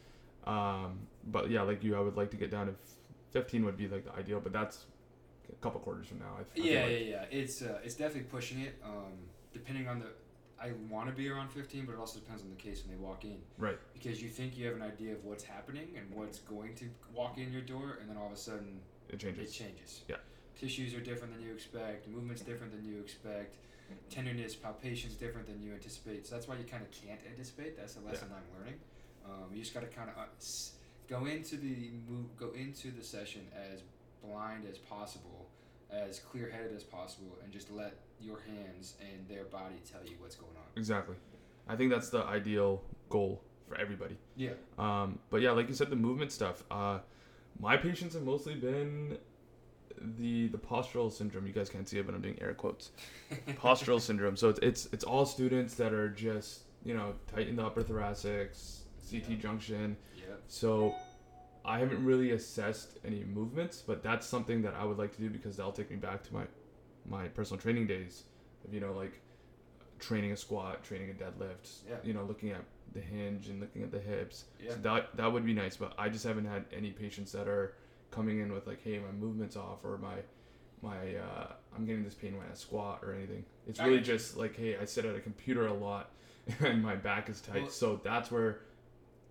Um, 0.46 1.08
but 1.26 1.50
yeah, 1.50 1.62
like 1.62 1.84
you, 1.84 1.96
I 1.96 2.00
would 2.02 2.18
like 2.18 2.32
to 2.32 2.38
get 2.38 2.52
down 2.52 2.68
to 2.68 2.76
15 3.32 3.64
would 3.66 3.78
be 3.78 3.88
like 3.88 4.04
the 4.06 4.14
ideal, 4.14 4.40
but 4.42 4.52
that's 4.52 4.86
a 5.50 5.56
couple 5.56 5.80
quarters 5.80 6.08
from 6.08 6.20
now. 6.20 6.38
I, 6.38 6.42
I 6.42 6.46
Yeah, 6.56 6.82
like. 6.84 6.92
yeah, 6.92 6.98
yeah. 6.98 7.26
It's 7.32 7.62
uh, 7.62 7.80
it's 7.84 7.96
definitely 7.96 8.30
pushing 8.30 8.60
it. 8.62 8.76
Um, 8.84 9.14
depending 9.54 9.88
on 9.88 10.00
the, 10.00 10.08
I 10.62 10.72
want 10.90 11.08
to 11.10 11.14
be 11.16 11.30
around 11.30 11.50
15, 11.52 11.86
but 11.86 11.94
it 11.94 12.00
also 12.00 12.20
depends 12.20 12.42
on 12.42 12.50
the 12.50 12.56
case 12.56 12.84
when 12.86 12.96
they 12.98 13.02
walk 13.04 13.24
in. 13.24 13.38
Right. 13.58 13.78
Because 13.94 14.22
you 14.22 14.30
think 14.30 14.58
you 14.58 14.66
have 14.68 14.76
an 14.76 14.82
idea 14.82 15.14
of 15.14 15.24
what's 15.24 15.44
happening 15.44 15.88
and 15.98 16.06
what's 16.14 16.40
going 16.40 16.76
to 16.76 16.86
walk 17.14 17.38
in 17.38 17.52
your 17.52 17.62
door, 17.62 17.98
and 18.02 18.10
then 18.10 18.18
all 18.18 18.28
of 18.28 18.34
a 18.34 18.38
sudden 18.38 18.80
It 19.10 19.20
changes. 19.20 19.50
it 19.50 19.54
changes. 19.54 20.02
Yeah. 20.08 20.18
Tissues 20.60 20.94
are 20.94 21.02
different 21.02 21.34
than 21.34 21.44
you 21.46 21.54
expect. 21.54 22.08
Movement's 22.08 22.42
different 22.42 22.72
than 22.72 22.86
you 22.86 23.00
expect. 23.00 23.56
Tenderness, 24.10 24.56
palpation's 24.56 25.16
different 25.16 25.46
than 25.48 25.62
you 25.62 25.74
anticipate. 25.74 26.26
So 26.26 26.36
that's 26.36 26.48
why 26.48 26.56
you 26.56 26.64
kind 26.64 26.82
of 26.82 26.90
can't 26.92 27.20
anticipate. 27.30 27.78
That's 27.78 27.96
the 27.96 28.06
lesson 28.06 28.30
I'm 28.32 28.60
learning. 28.60 28.80
Um, 29.26 29.54
you 29.54 29.60
just 29.62 29.74
got 29.74 29.82
to 29.82 29.88
kind 29.88 30.10
of 30.10 30.18
uh, 30.18 30.26
go 31.08 31.26
into 31.26 31.58
the 31.58 31.92
move, 32.10 32.36
go 32.38 32.52
into 32.56 32.92
the 32.92 33.04
session 33.04 33.42
as 33.56 33.82
blind 34.24 34.66
as 34.70 34.78
possible, 34.78 35.48
as 35.94 36.20
clear-headed 36.20 36.76
as 36.76 36.84
possible, 36.84 37.38
and 37.44 37.52
just 37.52 37.72
let 37.72 37.94
your 38.20 38.40
hands 38.42 38.96
and 39.02 39.28
their 39.28 39.44
body 39.46 39.76
tell 39.90 40.02
you 40.06 40.16
what's 40.20 40.36
going 40.36 40.56
on. 40.56 40.64
Exactly. 40.78 41.16
I 41.68 41.76
think 41.76 41.92
that's 41.92 42.10
the 42.10 42.24
ideal 42.24 42.82
goal 43.10 43.42
for 43.68 43.78
everybody. 43.80 44.18
Yeah. 44.36 44.52
Um, 44.78 45.20
but 45.30 45.42
yeah, 45.42 45.52
like 45.52 45.68
you 45.70 45.74
said, 45.76 45.90
the 45.90 45.96
movement 45.96 46.32
stuff. 46.32 46.64
Uh, 46.72 47.00
my 47.60 47.78
patients 47.78 48.14
have 48.16 48.24
mostly 48.24 48.56
been 48.56 49.18
the 50.18 50.48
the 50.48 50.58
postural 50.58 51.12
syndrome. 51.12 51.46
You 51.48 51.54
guys 51.54 51.70
can't 51.70 51.88
see 51.88 52.00
it, 52.00 52.06
but 52.06 52.16
I'm 52.16 52.22
doing 52.22 52.38
air 52.42 52.54
quotes. 52.54 52.92
Postural 53.50 54.02
syndrome. 54.02 54.36
So 54.36 54.50
it's 54.50 54.60
it's 54.60 54.86
it's 54.92 55.04
all 55.04 55.26
students 55.26 55.76
that 55.76 55.94
are 55.94 56.10
just 56.10 56.62
you 56.84 56.94
know 56.94 57.14
tight 57.34 57.48
in 57.48 57.56
the 57.56 57.64
upper 57.66 57.84
thoracics, 57.84 58.80
CT 59.10 59.30
Yeah. 59.30 59.36
junction. 59.38 59.96
Yep. 60.18 60.42
So 60.48 60.96
I 61.66 61.80
haven't 61.80 62.04
really 62.04 62.32
assessed 62.32 63.00
any 63.06 63.24
movements, 63.24 63.82
but 63.86 64.04
that's 64.04 64.28
something 64.28 64.62
that 64.64 64.74
I 64.76 64.84
would 64.84 64.98
like 64.98 65.14
to 65.16 65.22
do 65.22 65.30
because 65.30 65.56
that'll 65.58 65.72
take 65.72 65.90
me 65.90 65.98
back 65.98 66.24
to 66.24 66.34
my 66.34 66.44
my 67.06 67.28
personal 67.28 67.60
training 67.62 67.88
days 67.88 68.24
of 68.66 68.74
you 68.74 68.80
know 68.80 68.94
like 68.94 69.20
training 70.00 70.32
a 70.32 70.38
squat, 70.38 70.84
training 70.84 71.10
a 71.10 71.14
deadlift, 71.14 71.80
Yeah. 71.90 71.96
you 72.04 72.14
know 72.14 72.24
looking 72.24 72.52
at 72.52 72.64
the 72.94 73.00
hinge 73.02 73.48
and 73.48 73.60
looking 73.62 73.82
at 73.84 73.92
the 73.92 74.00
hips. 74.00 74.46
Yeah. 74.60 74.72
So 74.72 74.76
that 74.78 75.16
that 75.18 75.32
would 75.32 75.46
be 75.46 75.54
nice, 75.54 75.78
but 75.78 75.94
I 75.98 76.10
just 76.10 76.26
haven't 76.26 76.46
had 76.46 76.66
any 76.76 76.92
patients 76.92 77.32
that 77.32 77.48
are 77.48 77.76
coming 78.12 78.40
in 78.40 78.52
with 78.54 78.68
like, 78.68 78.84
hey, 78.84 79.00
my 79.00 79.12
movement's 79.12 79.56
off 79.56 79.84
or 79.86 79.98
my 79.98 80.16
my 80.82 81.16
uh, 81.16 81.54
I'm 81.76 81.86
getting 81.86 82.04
this 82.04 82.14
pain 82.14 82.38
when 82.38 82.46
I 82.52 82.54
squat 82.56 83.00
or 83.04 83.14
anything. 83.14 83.46
It's 83.68 83.80
really 83.80 84.02
just 84.02 84.36
like, 84.36 84.56
hey, 84.58 84.76
I 84.78 84.84
sit 84.86 85.06
at 85.06 85.16
a 85.16 85.22
computer 85.22 85.68
a 85.68 85.74
lot 85.74 86.12
and 86.60 86.84
my 86.84 86.96
back 86.96 87.30
is 87.30 87.40
tight. 87.40 87.62
Well- 87.64 87.72
so 87.72 88.02
that's 88.04 88.30
where 88.30 88.60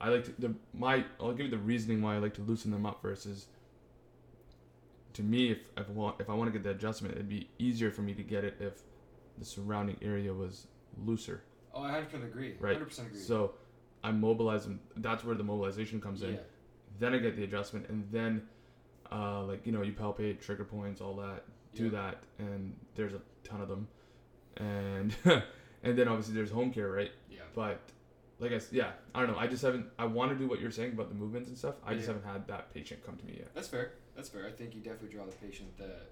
I 0.02 0.08
like 0.08 0.24
to 0.24 0.32
the 0.38 0.54
my 0.74 1.04
I'll 1.20 1.32
give 1.32 1.46
you 1.46 1.50
the 1.50 1.58
reasoning 1.58 2.02
why 2.02 2.16
I 2.16 2.18
like 2.18 2.34
to 2.34 2.42
loosen 2.42 2.70
them 2.72 2.84
up 2.84 3.00
versus 3.00 3.46
to 5.14 5.22
me 5.22 5.50
if 5.50 5.58
if 5.76 5.88
I 5.88 5.92
want 5.92 6.20
if 6.20 6.28
I 6.28 6.34
want 6.34 6.48
to 6.48 6.52
get 6.52 6.64
the 6.64 6.70
adjustment 6.70 7.14
it'd 7.14 7.28
be 7.28 7.48
easier 7.58 7.90
for 7.90 8.02
me 8.02 8.12
to 8.14 8.22
get 8.22 8.44
it 8.44 8.56
if 8.60 8.82
the 9.38 9.44
surrounding 9.44 9.96
area 10.02 10.32
was 10.34 10.66
looser. 11.06 11.42
Oh, 11.74 11.82
I 11.82 11.92
100% 11.92 12.24
agree. 12.24 12.54
Right. 12.60 12.78
100% 12.78 13.06
agree. 13.06 13.18
So 13.18 13.52
I 14.04 14.10
mobilize 14.12 14.64
them. 14.64 14.78
That's 14.96 15.24
where 15.24 15.34
the 15.34 15.42
mobilization 15.44 16.00
comes 16.02 16.22
in. 16.22 16.34
yeah. 16.34 16.40
Then 16.98 17.14
I 17.14 17.18
get 17.18 17.34
the 17.34 17.44
adjustment, 17.44 17.88
and 17.88 18.06
then 18.12 18.42
uh, 19.10 19.42
like 19.44 19.64
you 19.66 19.72
know 19.72 19.82
you 19.82 19.92
palpate 19.92 20.40
trigger 20.40 20.64
points, 20.64 21.00
all 21.00 21.14
that. 21.16 21.44
Do 21.74 21.84
Yeah. 21.84 21.90
that, 21.90 22.22
and 22.38 22.76
there's 22.94 23.14
a 23.14 23.22
ton 23.44 23.62
of 23.62 23.68
them, 23.68 23.88
and 24.58 25.16
and 25.82 25.96
then 25.98 26.08
obviously 26.08 26.34
there's 26.34 26.50
home 26.50 26.70
care, 26.72 26.90
right? 26.90 27.10
Yeah. 27.30 27.38
But 27.54 27.80
like 28.42 28.52
I 28.52 28.60
yeah, 28.70 28.90
I 29.14 29.20
don't 29.20 29.30
know. 29.32 29.38
I 29.38 29.46
just 29.46 29.62
haven't. 29.62 29.86
I 29.98 30.04
want 30.04 30.30
to 30.32 30.36
do 30.36 30.46
what 30.48 30.60
you're 30.60 30.70
saying 30.70 30.92
about 30.92 31.08
the 31.08 31.14
movements 31.14 31.48
and 31.48 31.56
stuff. 31.56 31.76
I 31.86 31.94
just 31.94 32.06
haven't 32.06 32.24
had 32.24 32.46
that 32.48 32.72
patient 32.74 33.04
come 33.06 33.16
to 33.16 33.24
me 33.24 33.34
yet. 33.38 33.54
That's 33.54 33.68
fair. 33.68 33.92
That's 34.16 34.28
fair. 34.28 34.46
I 34.46 34.50
think 34.50 34.74
you 34.74 34.80
definitely 34.80 35.14
draw 35.16 35.24
the 35.24 35.32
patient 35.32 35.76
that 35.78 36.10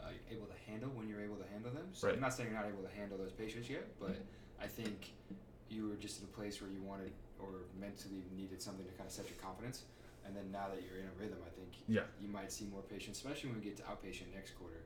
uh, 0.00 0.04
you're 0.30 0.38
able 0.38 0.46
to 0.48 0.70
handle 0.70 0.90
when 0.94 1.08
you're 1.08 1.20
able 1.20 1.36
to 1.36 1.46
handle 1.52 1.70
them. 1.72 1.88
So 1.92 2.06
Right. 2.06 2.14
I'm 2.14 2.20
not 2.22 2.32
saying 2.32 2.50
you're 2.50 2.58
not 2.58 2.68
able 2.68 2.82
to 2.88 2.94
handle 2.96 3.18
those 3.18 3.32
patients 3.32 3.68
yet, 3.68 3.86
but 4.00 4.16
I 4.62 4.66
think 4.66 5.12
you 5.68 5.88
were 5.88 5.96
just 5.96 6.20
in 6.20 6.24
a 6.24 6.28
place 6.28 6.60
where 6.62 6.70
you 6.70 6.80
wanted 6.82 7.12
or 7.38 7.66
mentally 7.78 8.22
needed 8.34 8.62
something 8.62 8.86
to 8.86 8.92
kind 8.92 9.06
of 9.06 9.12
set 9.12 9.28
your 9.28 9.38
confidence. 9.38 9.82
And 10.24 10.34
then 10.34 10.50
now 10.50 10.66
that 10.72 10.82
you're 10.82 10.98
in 10.98 11.06
a 11.06 11.16
rhythm, 11.20 11.38
I 11.46 11.50
think 11.50 11.68
Yeah. 11.88 12.02
you 12.20 12.28
might 12.28 12.50
see 12.52 12.64
more 12.66 12.82
patients, 12.82 13.18
especially 13.18 13.50
when 13.50 13.58
we 13.60 13.64
get 13.64 13.76
to 13.78 13.82
outpatient 13.84 14.32
next 14.34 14.52
quarter. 14.52 14.80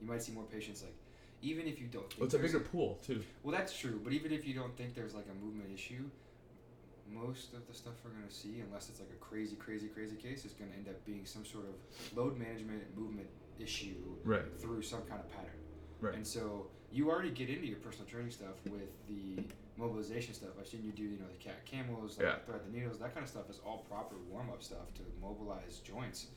You 0.00 0.06
might 0.06 0.22
see 0.22 0.32
more 0.32 0.44
patients 0.44 0.82
like, 0.82 0.94
even 1.42 1.66
if 1.66 1.80
you 1.80 1.86
don't 1.86 2.08
think 2.08 2.20
Well, 2.20 2.26
it's 2.26 2.34
a 2.34 2.38
bigger 2.38 2.60
pool 2.60 2.98
too. 3.02 3.22
well, 3.42 3.54
that's 3.56 3.76
true, 3.76 4.00
but 4.04 4.12
even 4.12 4.32
if 4.32 4.46
you 4.46 4.54
don't 4.54 4.74
think 4.76 4.94
there's 4.94 5.14
like 5.14 5.26
a 5.30 5.44
movement 5.44 5.70
issue, 5.72 6.04
most 7.10 7.54
of 7.54 7.66
the 7.66 7.74
stuff 7.74 7.94
we're 8.04 8.10
gonna 8.10 8.30
see, 8.30 8.60
unless 8.60 8.88
it's 8.88 9.00
like 9.00 9.10
a 9.10 9.16
crazy, 9.24 9.56
crazy, 9.56 9.88
crazy 9.88 10.16
case, 10.16 10.44
is 10.44 10.52
gonna 10.52 10.72
end 10.76 10.88
up 10.88 11.04
being 11.04 11.24
some 11.24 11.44
sort 11.44 11.64
of 11.66 12.16
load 12.16 12.36
management 12.38 12.96
movement 12.96 13.28
issue 13.58 14.16
Right. 14.24 14.44
through 14.60 14.82
some 14.82 15.02
kind 15.02 15.20
of 15.20 15.28
pattern. 15.30 15.58
Right. 16.00 16.14
And 16.14 16.26
so 16.26 16.70
you 16.92 17.10
already 17.10 17.30
get 17.30 17.48
into 17.48 17.66
your 17.66 17.78
personal 17.78 18.06
training 18.06 18.30
stuff 18.30 18.56
with 18.70 18.90
the 19.08 19.42
mobilization 19.76 20.34
stuff. 20.34 20.50
I've 20.58 20.66
seen 20.66 20.82
you 20.84 20.92
do, 20.92 21.02
you 21.02 21.18
know, 21.18 21.28
the 21.28 21.36
cat 21.36 21.64
cows, 21.66 22.16
like 22.18 22.26
Yeah. 22.26 22.38
thread 22.40 22.64
the 22.64 22.70
needles, 22.70 22.98
that 22.98 23.12
kind 23.14 23.24
of 23.24 23.30
stuff 23.30 23.48
is 23.50 23.58
all 23.64 23.78
proper 23.88 24.16
warm 24.30 24.50
up 24.50 24.62
stuff 24.62 24.92
to 24.94 25.02
mobilize 25.20 25.80
joints. 25.80 26.28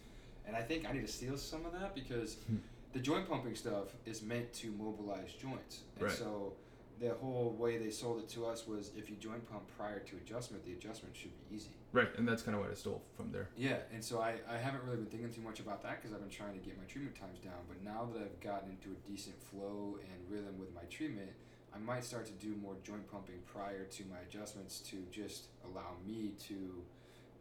And 0.46 0.56
I 0.56 0.62
think 0.62 0.88
I 0.88 0.92
need 0.94 1.06
to 1.06 1.12
steal 1.12 1.38
some 1.38 1.66
of 1.66 1.74
that 1.74 1.94
because 1.96 2.36
Hmm. 2.48 2.58
the 2.94 3.00
joint 3.00 3.28
pumping 3.30 3.56
stuff 3.56 3.94
is 4.06 4.22
meant 4.22 4.52
to 4.54 4.72
mobilize 4.72 5.34
joints. 5.34 5.84
And 5.96 6.06
Right. 6.06 6.18
so 6.18 6.56
the 7.00 7.14
whole 7.22 7.56
way 7.58 7.78
they 7.78 7.90
sold 7.90 8.20
it 8.20 8.30
to 8.30 8.46
us 8.46 8.68
was 8.68 8.92
if 8.96 9.10
you 9.10 9.16
joint 9.16 9.50
pump 9.50 9.64
prior 9.78 10.00
to 10.00 10.16
adjustment, 10.18 10.66
the 10.66 10.74
adjustment 10.74 11.16
should 11.16 11.32
be 11.50 11.56
easy. 11.56 11.70
Right, 11.92 12.10
and 12.18 12.28
that's 12.28 12.42
kind 12.42 12.56
of 12.56 12.62
what 12.62 12.72
I 12.72 12.76
stole 12.76 13.02
from 13.16 13.32
there. 13.32 13.50
Yeah, 13.58 13.78
and 13.94 14.04
so 14.04 14.20
I, 14.20 14.36
I 14.50 14.58
haven't 14.58 14.84
really 14.84 14.98
been 14.98 15.08
thinking 15.08 15.32
too 15.32 15.42
much 15.42 15.60
about 15.60 15.82
that 15.84 16.02
because 16.02 16.14
I've 16.14 16.22
been 16.22 16.30
trying 16.30 16.54
to 16.54 16.60
get 16.60 16.78
my 16.78 16.84
treatment 16.86 17.16
times 17.16 17.40
down. 17.40 17.62
But 17.68 17.84
now 17.84 18.10
that 18.14 18.22
I've 18.22 18.40
gotten 18.42 18.70
into 18.70 18.90
a 18.90 19.10
decent 19.10 19.42
flow 19.42 19.98
and 20.00 20.30
rhythm 20.30 20.60
with 20.60 20.74
my 20.76 20.84
treatment, 20.90 21.32
I 21.74 21.80
might 21.80 22.04
start 22.04 22.26
to 22.26 22.34
do 22.34 22.56
more 22.62 22.76
joint 22.84 23.10
pumping 23.12 23.40
prior 23.46 23.86
to 23.86 24.04
my 24.06 24.18
adjustments 24.28 24.80
to 24.90 24.98
just 25.12 25.48
allow 25.66 25.96
me 26.06 26.34
to 26.48 26.84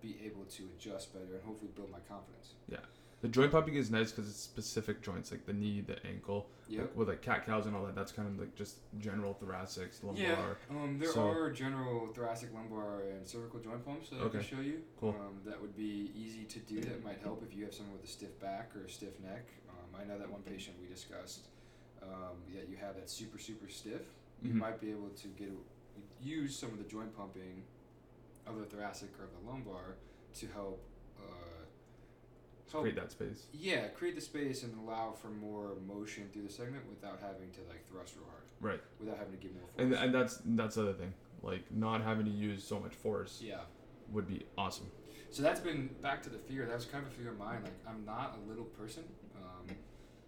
be 0.01 0.17
able 0.25 0.45
to 0.45 0.69
adjust 0.77 1.13
better 1.13 1.35
and 1.35 1.43
hopefully 1.45 1.71
build 1.75 1.91
my 1.91 1.99
confidence. 2.09 2.55
The 3.21 3.29
joint 3.29 3.51
pumping 3.51 3.75
is 3.75 3.91
nice 3.91 4.13
because 4.13 4.31
it's 4.31 4.39
specific 4.39 5.03
joints 5.03 5.33
like 5.33 5.45
the 5.45 5.53
knee, 5.53 5.81
the 5.81 5.97
ankle, 6.07 6.47
Yep. 6.69 6.81
like, 6.83 6.97
with 6.97 7.09
like 7.09 7.21
cat 7.23 7.45
cows 7.47 7.67
and 7.67 7.75
all 7.75 7.85
that. 7.87 7.97
That's 7.97 8.13
kind 8.13 8.29
of 8.29 8.39
like 8.39 8.55
just 8.55 8.77
general 8.99 9.35
thoracics, 9.43 10.05
lumbar. 10.05 10.23
Yeah, 10.23 10.55
um, 10.71 10.99
there 11.01 11.11
So- 11.11 11.27
are 11.29 11.51
general 11.51 12.07
thoracic, 12.15 12.53
lumbar, 12.55 13.01
and 13.03 13.27
cervical 13.27 13.59
joint 13.59 13.85
pumps 13.85 14.11
that 14.11 14.23
I 14.23 14.29
can 14.29 14.43
show 14.43 14.61
you. 14.61 14.85
Cool. 15.01 15.17
Um, 15.19 15.41
that 15.47 15.61
would 15.61 15.77
be 15.77 16.13
easy 16.15 16.45
to 16.45 16.61
do. 16.61 16.81
That 16.81 17.03
might 17.03 17.19
help 17.21 17.43
if 17.43 17.57
you 17.57 17.65
have 17.65 17.75
someone 17.75 17.97
with 17.97 18.05
a 18.05 18.09
stiff 18.13 18.39
back 18.39 18.77
or 18.77 18.85
a 18.85 18.89
stiff 18.89 19.19
neck. 19.21 19.47
Um, 19.69 20.01
I 20.01 20.05
know 20.05 20.17
that 20.17 20.31
one 20.31 20.43
patient 20.43 20.77
we 20.81 20.87
discussed. 20.87 21.49
Um, 22.01 22.37
yeah, 22.55 22.63
you 22.71 22.77
have 22.77 22.95
that 22.95 23.11
super 23.11 23.39
super 23.39 23.69
stiff. 23.69 24.03
You 24.43 24.53
Mhm. 24.53 24.59
might 24.59 24.81
be 24.81 24.93
able 24.93 25.09
to 25.11 25.29
get 25.29 25.51
use 26.23 26.57
some 26.57 26.71
of 26.71 26.79
the 26.79 26.85
joint 26.85 27.17
pumping 27.17 27.65
of 28.47 28.57
the 28.59 28.65
thoracic 28.65 29.11
or 29.19 29.27
the 29.27 29.49
lumbar 29.51 29.97
to 30.35 30.47
help. 30.49 30.85
Help 32.71 32.83
Create 32.85 32.97
that 32.97 33.11
space. 33.11 33.47
yeah, 33.53 33.89
create 33.89 34.15
the 34.15 34.21
space 34.21 34.63
and 34.63 34.73
allow 34.87 35.13
for 35.13 35.29
more 35.29 35.73
motion 35.87 36.29
through 36.33 36.43
the 36.43 36.53
segment 36.53 36.83
without 36.89 37.19
having 37.21 37.51
to 37.53 37.61
like 37.69 37.87
thrust 37.89 38.15
real 38.17 38.27
hard. 38.27 38.43
Right. 38.61 38.81
Without 39.01 39.17
having 39.19 39.33
to 39.33 39.39
give 39.39 39.53
more 39.55 39.63
force. 39.63 39.79
And 39.79 39.93
and 39.95 40.15
that's 40.15 40.41
that's 40.45 40.75
the 40.77 40.83
other 40.83 40.93
thing. 40.93 41.15
Like 41.43 41.65
not 41.71 42.03
having 42.03 42.27
to 42.27 42.31
use 42.33 42.63
so 42.65 42.79
much 42.79 42.95
force. 42.95 43.41
yeah. 43.45 43.61
would 44.13 44.27
be 44.29 44.45
awesome. 44.57 44.87
So 45.31 45.43
that's 45.43 45.61
been 45.61 45.89
back 46.03 46.23
to 46.23 46.31
the 46.31 46.39
fear. 46.39 46.67
That 46.67 46.75
was 46.77 46.85
kind 46.87 47.05
of 47.07 47.13
a 47.13 47.15
fear 47.15 47.31
of 47.31 47.39
mine. 47.39 47.63
Like 47.63 47.79
I'm 47.89 48.05
not 48.05 48.39
a 48.45 48.49
little 48.49 48.65
person. 48.65 49.05
Um, 49.37 49.77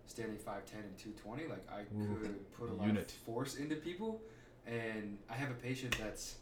standing 0.07 0.37
5'10 0.37 0.75
and 0.75 0.99
220, 0.99 1.47
like 1.49 1.65
I 1.71 1.83
Ooh, 1.83 2.17
could 2.17 2.53
put 2.53 2.69
a 2.71 2.73
lot 2.75 2.87
unit. 2.87 3.11
of 3.11 3.17
force 3.19 3.57
into 3.57 3.77
people. 3.77 4.21
And 4.67 5.19
I 5.31 5.35
have 5.35 5.51
a 5.51 5.55
patient 5.55 5.97
that's 6.01 6.37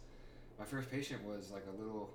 my 0.59 0.64
first 0.64 0.90
patient 0.90 1.23
was 1.25 1.50
like 1.50 1.64
a 1.73 1.81
little 1.81 2.11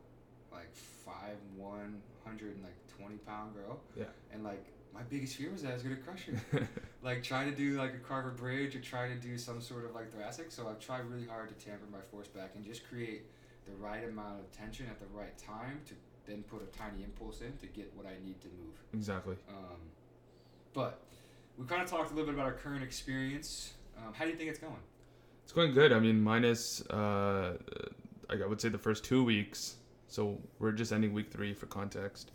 like 0.54 0.74
five 0.76 1.38
one 1.56 2.02
hundred 2.26 2.56
and 2.56 2.64
like 2.64 2.76
twenty 2.98 3.18
pound 3.18 3.54
girl. 3.54 3.80
Yeah. 3.96 4.06
And 4.32 4.44
like 4.44 4.66
my 4.94 5.02
biggest 5.04 5.36
fear 5.36 5.52
was 5.52 5.64
that 5.64 5.72
I 5.72 5.74
was 5.74 5.84
gonna 5.84 5.96
crush 5.98 6.26
her. 6.26 6.68
like 7.04 7.24
trying 7.24 7.50
to 7.50 7.56
do 7.56 7.78
like 7.78 7.94
a 7.94 7.98
carver 7.98 8.32
bridge 8.32 8.76
or 8.76 8.80
trying 8.80 9.20
to 9.20 9.28
do 9.28 9.38
some 9.38 9.62
sort 9.62 9.86
of 9.86 9.94
like 9.94 10.12
thoracic. 10.12 10.52
So 10.52 10.68
I've 10.68 10.80
tried 10.80 11.06
really 11.06 11.28
hard 11.28 11.50
to 11.50 11.66
tamper 11.66 11.86
my 11.92 12.02
force 12.12 12.28
back 12.28 12.52
and 12.56 12.64
just 12.64 12.88
create 12.88 13.24
the 13.66 13.74
right 13.74 14.04
amount 14.04 14.40
of 14.40 14.52
tension 14.52 14.88
at 14.90 15.00
the 15.00 15.06
right 15.18 15.38
time 15.38 15.82
to 15.88 15.94
then 16.26 16.44
put 16.44 16.62
a 16.62 16.78
tiny 16.78 17.04
impulse 17.04 17.42
in 17.42 17.56
to 17.58 17.68
get 17.68 17.92
what 17.96 18.06
I 18.06 18.14
need 18.26 18.40
to 18.42 18.48
move. 18.48 18.76
exactly. 18.94 19.36
Um, 19.50 19.78
but 20.74 21.02
we 21.58 21.66
kind 21.66 21.82
of 21.82 21.90
talked 21.90 22.12
a 22.12 22.14
little 22.16 22.26
bit 22.26 22.36
about 22.36 22.46
our 22.46 22.58
current 22.58 22.84
experience. 22.84 23.74
Um, 23.98 24.14
how 24.14 24.26
do 24.26 24.32
you 24.32 24.38
think 24.38 24.50
it's 24.50 24.60
going? 24.60 24.74
It's 25.44 25.52
going 25.52 25.74
good. 25.74 25.92
I 25.92 26.00
mean, 26.00 26.22
minus 26.22 26.82
uh, 26.88 27.58
I 28.30 28.46
would 28.46 28.62
say 28.62 28.70
the 28.70 28.78
first 28.78 29.04
two 29.04 29.24
weeks. 29.24 29.76
So 30.14 30.38
we're 30.60 30.74
just 30.74 30.94
ending 30.94 31.12
week 31.12 31.32
three 31.32 31.56
for 31.56 31.66
context. 31.66 32.34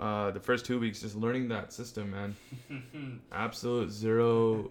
Uh, 0.00 0.32
the 0.32 0.40
first 0.40 0.66
two 0.66 0.80
weeks, 0.80 1.00
just 1.00 1.14
learning 1.14 1.46
that 1.50 1.72
system, 1.72 2.10
man. 2.10 3.20
Absolute 3.32 3.92
zero, 3.92 4.68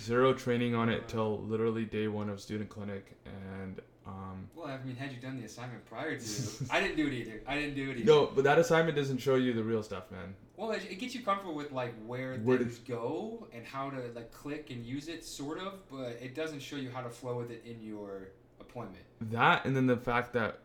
zero 0.00 0.34
training 0.34 0.74
on 0.74 0.90
it 0.90 1.08
till 1.08 1.38
literally 1.38 1.86
day 1.86 2.08
one 2.08 2.28
of 2.28 2.42
student 2.42 2.68
clinic, 2.68 3.16
and 3.24 3.80
um, 4.06 4.50
well, 4.54 4.66
I 4.66 4.84
mean, 4.84 4.96
had 4.96 5.12
you 5.12 5.18
done 5.18 5.38
the 5.38 5.46
assignment 5.46 5.86
prior 5.86 6.18
to, 6.18 6.26
I 6.70 6.78
didn't 6.78 6.96
do 6.96 7.06
it 7.06 7.14
either. 7.14 7.40
I 7.46 7.54
didn't 7.54 7.74
do 7.74 7.90
it 7.90 7.96
either. 7.96 8.04
no, 8.04 8.26
but 8.26 8.44
that 8.44 8.58
assignment 8.58 8.98
doesn't 8.98 9.18
show 9.18 9.36
you 9.36 9.54
the 9.54 9.64
real 9.64 9.82
stuff, 9.82 10.10
man. 10.10 10.34
Well, 10.58 10.72
it, 10.72 10.86
it 10.90 10.96
gets 10.96 11.14
you 11.14 11.22
comfortable 11.22 11.54
with 11.54 11.72
like 11.72 11.94
where, 12.06 12.36
Where 12.36 12.58
things 12.58 12.80
go 12.80 13.48
and 13.54 13.64
how 13.64 13.88
to 13.88 14.02
like 14.14 14.30
click 14.30 14.68
and 14.68 14.84
use 14.84 15.08
it, 15.08 15.24
sort 15.24 15.58
of. 15.58 15.88
But 15.90 16.18
it 16.20 16.34
doesn't 16.34 16.60
show 16.60 16.76
you 16.76 16.90
how 16.90 17.00
to 17.00 17.08
flow 17.08 17.38
with 17.38 17.50
it 17.50 17.64
in 17.64 17.82
your 17.82 18.28
appointment. 18.60 19.04
That 19.30 19.64
and 19.64 19.74
then 19.74 19.86
the 19.86 19.96
fact 19.96 20.34
that 20.34 20.58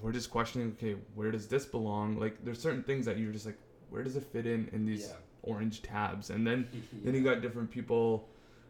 we're 0.00 0.12
just 0.12 0.30
questioning, 0.30 0.74
okay, 0.78 0.96
where 1.14 1.30
does 1.30 1.46
this 1.48 1.64
belong? 1.64 2.18
Like, 2.18 2.44
there's 2.44 2.60
certain 2.60 2.82
things 2.82 3.06
that 3.06 3.18
you're 3.18 3.32
just 3.32 3.46
like, 3.46 3.58
where 3.90 4.02
does 4.02 4.16
it 4.16 4.24
fit 4.24 4.46
in 4.46 4.68
in 4.72 4.86
these 4.86 5.08
Yeah. 5.08 5.16
orange 5.42 5.82
tabs? 5.82 6.30
And 6.30 6.46
then 6.46 6.68
then 7.04 7.14
you 7.14 7.22
got 7.22 7.40
different 7.42 7.70
people 7.70 8.28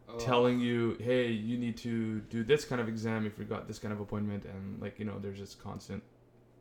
Oh, 0.09 0.19
telling 0.19 0.59
you, 0.59 0.97
hey, 1.01 1.31
you 1.31 1.57
need 1.57 1.77
to 1.79 2.21
do 2.23 2.43
this 2.43 2.65
kind 2.65 2.81
of 2.81 2.89
exam 2.89 3.25
if 3.25 3.39
you 3.39 3.45
got 3.45 3.69
this 3.69 3.79
kind 3.79 3.95
of 3.95 4.01
appointment, 4.01 4.45
and 4.45 4.81
like 4.83 4.99
you 4.99 5.05
know, 5.05 5.19
there's 5.21 5.39
just 5.39 5.63
constant 5.63 6.03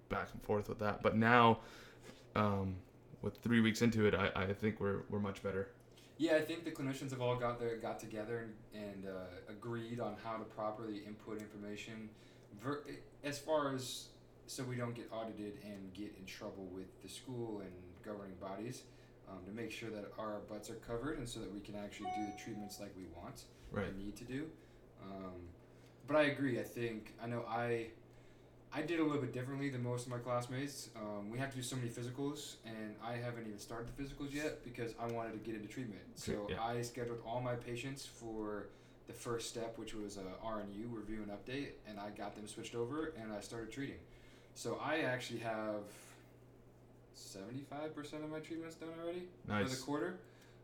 back 0.10 0.28
and 0.32 0.42
forth 0.44 0.70
with 0.70 0.78
that. 0.80 1.02
But 1.02 1.18
now, 1.18 1.60
um, 2.36 2.76
with 3.24 3.38
three 3.38 3.60
weeks 3.60 3.82
into 3.82 4.06
it, 4.06 4.14
I, 4.14 4.30
I 4.36 4.54
think 4.54 4.80
we're 4.80 5.02
we're 5.10 5.20
much 5.20 5.42
better. 5.42 5.70
Yeah, 6.18 6.36
I 6.36 6.42
think 6.42 6.66
the 6.66 6.72
clinicians 6.72 7.10
have 7.10 7.20
all 7.22 7.36
got 7.36 7.60
their 7.60 7.78
got 7.78 8.00
together 8.00 8.48
and, 8.74 8.84
and 8.84 9.06
uh, 9.08 9.24
agreed 9.50 10.00
on 10.00 10.16
how 10.24 10.38
to 10.38 10.44
properly 10.44 11.02
input 11.08 11.40
information, 11.42 12.10
ver- 12.64 12.84
as 13.24 13.40
far 13.40 13.74
as 13.74 14.10
so 14.52 14.64
we 14.64 14.76
don't 14.76 14.94
get 14.94 15.08
audited 15.14 15.54
and 15.64 15.94
get 15.94 16.14
in 16.20 16.26
trouble 16.26 16.68
with 16.76 17.02
the 17.02 17.08
school 17.08 17.62
and 17.62 17.72
governing 18.04 18.36
bodies, 18.42 18.84
um, 19.30 19.38
to 19.46 19.52
make 19.54 19.72
sure 19.72 19.90
that 19.90 20.12
our 20.20 20.40
butts 20.50 20.70
are 20.70 20.76
covered 20.76 21.18
and 21.20 21.30
so 21.30 21.40
that 21.40 21.52
we 21.54 21.62
can 21.62 21.74
actually 21.76 22.10
do 22.18 22.26
the 22.26 22.44
treatments 22.44 22.78
like 22.82 22.92
we 22.98 23.06
want 23.16 23.46
Right. 23.72 23.88
and 23.88 23.98
need 23.98 24.18
to 24.18 24.26
do. 24.26 24.50
Um, 25.02 25.40
but 26.06 26.18
I 26.18 26.24
agree. 26.24 26.60
I 26.60 26.64
think 26.64 27.14
I 27.24 27.28
know 27.28 27.46
I. 27.48 27.88
I 28.74 28.82
did 28.82 29.02
a 29.02 29.04
little 29.04 29.20
bit 29.22 29.34
differently 29.34 29.70
than 29.70 29.84
most 29.84 30.06
of 30.06 30.12
my 30.14 30.18
classmates. 30.18 30.92
Um, 30.96 31.30
we 31.30 31.38
have 31.40 31.50
to 31.50 31.58
do 31.58 31.62
so 31.62 31.76
many 31.76 31.90
physicals, 31.90 32.56
and 32.66 32.96
I 33.04 33.18
haven't 33.18 33.46
even 33.46 33.60
started 33.60 33.90
the 33.90 34.02
physicals 34.02 34.34
yet 34.34 34.64
because 34.64 34.94
I 34.98 35.08
wanted 35.08 35.34
to 35.34 35.40
get 35.40 35.56
into 35.56 35.68
treatment. 35.68 36.02
So 36.16 36.48
yeah. 36.50 36.62
I 36.64 36.82
scheduled 36.82 37.20
all 37.26 37.42
my 37.42 37.56
patients 37.56 38.06
for 38.06 38.68
the 39.08 39.14
first 39.14 39.50
step, 39.50 39.78
which 39.78 39.94
was 39.94 40.16
a 40.16 40.22
RNU 40.46 40.86
review 40.90 41.22
and 41.22 41.32
update, 41.32 41.72
and 41.86 42.00
I 42.00 42.12
got 42.12 42.34
them 42.34 42.48
switched 42.48 42.74
over, 42.74 43.14
and 43.22 43.34
I 43.34 43.42
started 43.42 43.72
treating. 43.74 43.98
So 44.56 44.80
I 44.84 45.00
actually 45.00 45.40
have 45.40 45.82
seventy-five 47.14 47.96
percent 47.96 48.24
of 48.24 48.30
my 48.32 48.40
treatments 48.40 48.76
done 48.76 48.90
already 49.04 49.24
for 49.48 49.70
the 49.70 49.76
quarter. 49.82 50.16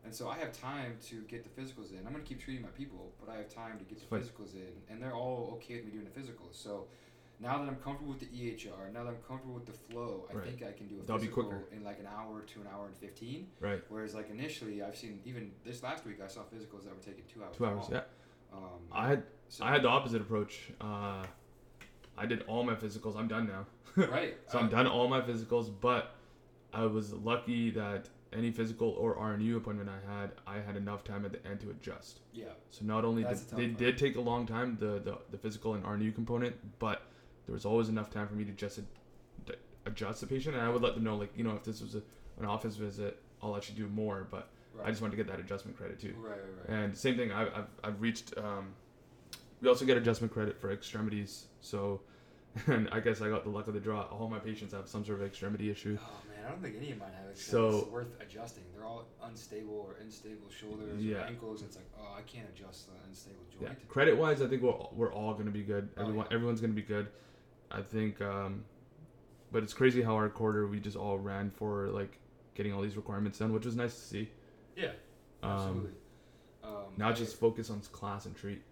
And 0.04 0.14
so 0.14 0.28
I 0.28 0.38
have 0.38 0.52
time 0.52 0.96
to 1.08 1.16
get 1.22 1.42
the 1.44 1.60
physicals 1.60 1.90
in. 1.90 1.98
I'm 2.06 2.12
gonna 2.12 2.24
keep 2.24 2.40
treating 2.40 2.62
my 2.62 2.70
people, 2.70 3.12
but 3.20 3.30
I 3.32 3.36
have 3.38 3.52
time 3.52 3.78
to 3.78 3.84
get 3.84 3.98
the 3.98 4.16
physicals 4.16 4.54
in, 4.54 4.72
and 4.88 5.02
they're 5.02 5.14
all 5.14 5.50
okay 5.56 5.76
with 5.76 5.86
me 5.86 5.90
doing 5.92 6.04
the 6.04 6.20
physicals. 6.20 6.52
So 6.54 6.86
now 7.40 7.58
that 7.58 7.68
I'm 7.68 7.76
comfortable 7.76 8.12
with 8.12 8.20
the 8.20 8.26
EHR, 8.26 8.92
now 8.92 9.04
that 9.04 9.10
I'm 9.10 9.22
comfortable 9.26 9.54
with 9.54 9.66
the 9.66 9.72
flow, 9.72 10.26
I 10.30 10.34
Right. 10.34 10.44
think 10.46 10.62
I 10.62 10.72
can 10.72 10.86
do 10.88 10.96
a 10.96 11.00
That'll 11.02 11.18
physical 11.18 11.64
in 11.72 11.84
like 11.84 11.98
an 11.98 12.06
hour 12.06 12.42
to 12.42 12.60
an 12.60 12.66
hour 12.68 12.86
and 12.86 12.96
fifteen. 12.96 13.48
Right. 13.60 13.82
Whereas 13.88 14.14
like 14.14 14.30
initially, 14.30 14.82
I've 14.82 14.96
seen 14.96 15.20
even 15.24 15.52
this 15.64 15.82
last 15.82 16.04
week, 16.06 16.20
I 16.24 16.28
saw 16.28 16.42
physicals 16.42 16.84
that 16.84 16.94
were 16.94 17.02
taking 17.04 17.24
two 17.32 17.42
hours. 17.42 17.56
Two 17.56 17.66
hours. 17.66 17.82
long. 17.82 17.92
Yeah. 17.92 18.02
Um, 18.52 18.80
I 18.92 19.08
had 19.08 19.24
so, 19.48 19.64
I 19.64 19.70
had 19.72 19.82
the 19.82 19.88
opposite 19.88 20.20
approach. 20.22 20.70
Uh, 20.80 21.24
I 22.16 22.26
did 22.26 22.42
all 22.48 22.62
my 22.64 22.74
physicals. 22.74 23.16
I'm 23.16 23.28
done 23.28 23.46
now. 23.46 23.66
Right. 24.06 24.36
So 24.46 24.58
uh, 24.58 24.62
I'm 24.62 24.68
done 24.68 24.86
all 24.86 25.08
my 25.08 25.20
physicals, 25.20 25.70
but 25.80 26.14
I 26.72 26.86
was 26.86 27.12
lucky 27.12 27.70
that 27.70 28.08
any 28.32 28.50
physical 28.50 28.90
or 28.90 29.16
RNU 29.16 29.56
appointment 29.56 29.88
I 29.88 30.20
had, 30.20 30.32
I 30.46 30.60
had 30.60 30.76
enough 30.76 31.02
time 31.02 31.24
at 31.24 31.32
the 31.32 31.46
end 31.46 31.60
to 31.60 31.70
adjust. 31.70 32.20
Yeah. 32.32 32.46
So 32.70 32.84
not 32.84 33.04
only 33.04 33.22
That's 33.22 33.42
did 33.42 33.58
they 33.58 33.68
tough 33.68 33.78
did 33.78 33.98
take 33.98 34.16
a 34.16 34.20
long 34.20 34.46
time, 34.46 34.76
the, 34.78 35.00
the 35.00 35.18
the 35.30 35.38
physical 35.38 35.74
and 35.74 35.84
RNU 35.84 36.14
component, 36.14 36.56
but 36.78 37.02
there 37.46 37.54
was 37.54 37.64
always 37.64 37.88
enough 37.88 38.10
time 38.10 38.28
for 38.28 38.34
me 38.34 38.44
to 38.44 38.52
just 38.52 38.78
ad- 38.78 39.56
adjust 39.86 40.20
the 40.20 40.26
patient, 40.26 40.54
and 40.54 40.64
I 40.64 40.68
would 40.68 40.82
let 40.82 40.94
them 40.94 41.04
know, 41.04 41.16
like 41.16 41.32
you 41.36 41.44
know, 41.44 41.54
if 41.54 41.64
this 41.64 41.80
was 41.80 41.94
a, 41.94 42.02
an 42.38 42.44
office 42.44 42.76
visit, 42.76 43.18
I'll 43.42 43.50
let 43.50 43.68
you 43.68 43.74
do 43.74 43.88
more, 43.88 44.26
but 44.30 44.50
Right. 44.74 44.86
I 44.86 44.90
just 44.90 45.02
wanted 45.02 45.16
to 45.16 45.16
get 45.16 45.26
that 45.28 45.40
adjustment 45.40 45.76
credit 45.76 45.98
too. 45.98 46.14
Right. 46.18 46.30
Right. 46.30 46.40
Right. 46.68 46.78
And 46.84 46.96
same 46.96 47.16
thing, 47.16 47.32
I've, 47.32 47.48
I've, 47.48 47.66
I've 47.82 48.00
reached. 48.00 48.36
Um, 48.36 48.74
we 49.60 49.68
also 49.68 49.84
get 49.84 49.96
adjustment 49.96 50.32
credit 50.32 50.60
for 50.60 50.70
extremities. 50.70 51.46
So, 51.60 52.00
and 52.66 52.88
I 52.90 53.00
guess 53.00 53.20
I 53.20 53.28
got 53.28 53.44
the 53.44 53.50
luck 53.50 53.68
of 53.68 53.74
the 53.74 53.80
draw. 53.80 54.02
All 54.04 54.28
my 54.28 54.38
patients 54.38 54.72
have 54.72 54.88
some 54.88 55.04
sort 55.04 55.20
of 55.20 55.26
extremity 55.26 55.70
issue. 55.70 55.98
Oh 56.00 56.10
man, 56.28 56.44
I 56.46 56.50
don't 56.50 56.62
think 56.62 56.76
any 56.76 56.92
of 56.92 56.98
mine 56.98 57.10
have 57.20 57.30
it. 57.30 57.38
So- 57.38 57.68
it's 57.80 57.88
worth 57.88 58.08
adjusting. 58.20 58.64
They're 58.74 58.84
all 58.86 59.06
unstable 59.22 59.74
or 59.86 59.96
unstable 60.00 60.48
shoulders 60.50 61.00
Yeah. 61.02 61.18
or 61.18 61.26
ankles. 61.26 61.62
It's 61.62 61.76
like, 61.76 61.86
oh, 62.00 62.14
I 62.16 62.22
can't 62.22 62.48
adjust 62.48 62.86
the 62.88 62.94
unstable 63.08 63.42
joint. 63.52 63.62
Yeah. 63.78 63.88
Credit 63.88 64.16
wise, 64.16 64.42
I 64.42 64.46
think 64.48 64.62
we're, 64.62 64.74
we're 64.92 65.12
all 65.12 65.34
going 65.34 65.46
to 65.46 65.52
be 65.52 65.62
good. 65.62 65.88
Oh, 65.96 66.02
Everyone, 66.02 66.26
yeah. 66.30 66.34
everyone's 66.36 66.60
going 66.60 66.72
to 66.72 66.76
be 66.76 66.86
good. 66.86 67.08
I 67.70 67.82
think, 67.82 68.20
um, 68.22 68.64
but 69.52 69.62
it's 69.62 69.74
crazy 69.74 70.00
how 70.02 70.14
our 70.14 70.28
quarter 70.28 70.66
we 70.66 70.80
just 70.80 70.96
all 70.96 71.18
ran 71.18 71.50
for 71.50 71.88
like 71.88 72.18
getting 72.54 72.72
all 72.72 72.80
these 72.82 72.96
requirements 72.96 73.38
done, 73.38 73.52
which 73.52 73.66
was 73.66 73.76
nice 73.76 73.94
to 73.94 74.00
see. 74.00 74.30
Yeah, 74.74 74.92
Um, 75.42 75.50
absolutely. 75.52 75.90
Um, 76.64 76.72
now 76.96 77.10
I- 77.10 77.12
just 77.12 77.38
focus 77.38 77.68
on 77.70 77.80
class 77.92 78.24
and 78.26 78.34
treat. 78.34 78.62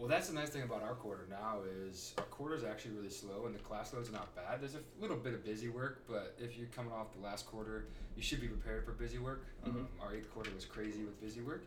Well, 0.00 0.08
that's 0.08 0.28
the 0.28 0.34
nice 0.34 0.48
thing 0.48 0.62
about 0.62 0.82
our 0.82 0.94
quarter 0.94 1.26
now 1.28 1.58
is 1.86 2.14
our 2.16 2.24
quarter 2.24 2.54
is 2.54 2.64
actually 2.64 2.92
really 2.92 3.10
slow 3.10 3.44
and 3.44 3.54
the 3.54 3.58
class 3.58 3.92
loads 3.92 4.08
are 4.08 4.12
not 4.12 4.34
bad. 4.34 4.62
There's 4.62 4.74
a 4.74 4.80
little 4.98 5.18
bit 5.18 5.34
of 5.34 5.44
busy 5.44 5.68
work, 5.68 6.04
but 6.08 6.34
if 6.38 6.56
you're 6.56 6.68
coming 6.68 6.90
off 6.90 7.12
the 7.12 7.20
last 7.20 7.44
quarter, 7.44 7.84
you 8.16 8.22
should 8.22 8.40
be 8.40 8.48
prepared 8.48 8.86
for 8.86 8.92
busy 8.92 9.18
work. 9.18 9.44
Um, 9.62 9.74
Mhm. 9.74 10.02
our 10.02 10.14
eighth 10.14 10.30
quarter 10.30 10.50
was 10.54 10.64
crazy 10.64 11.04
with 11.04 11.20
busy 11.20 11.42
work, 11.42 11.64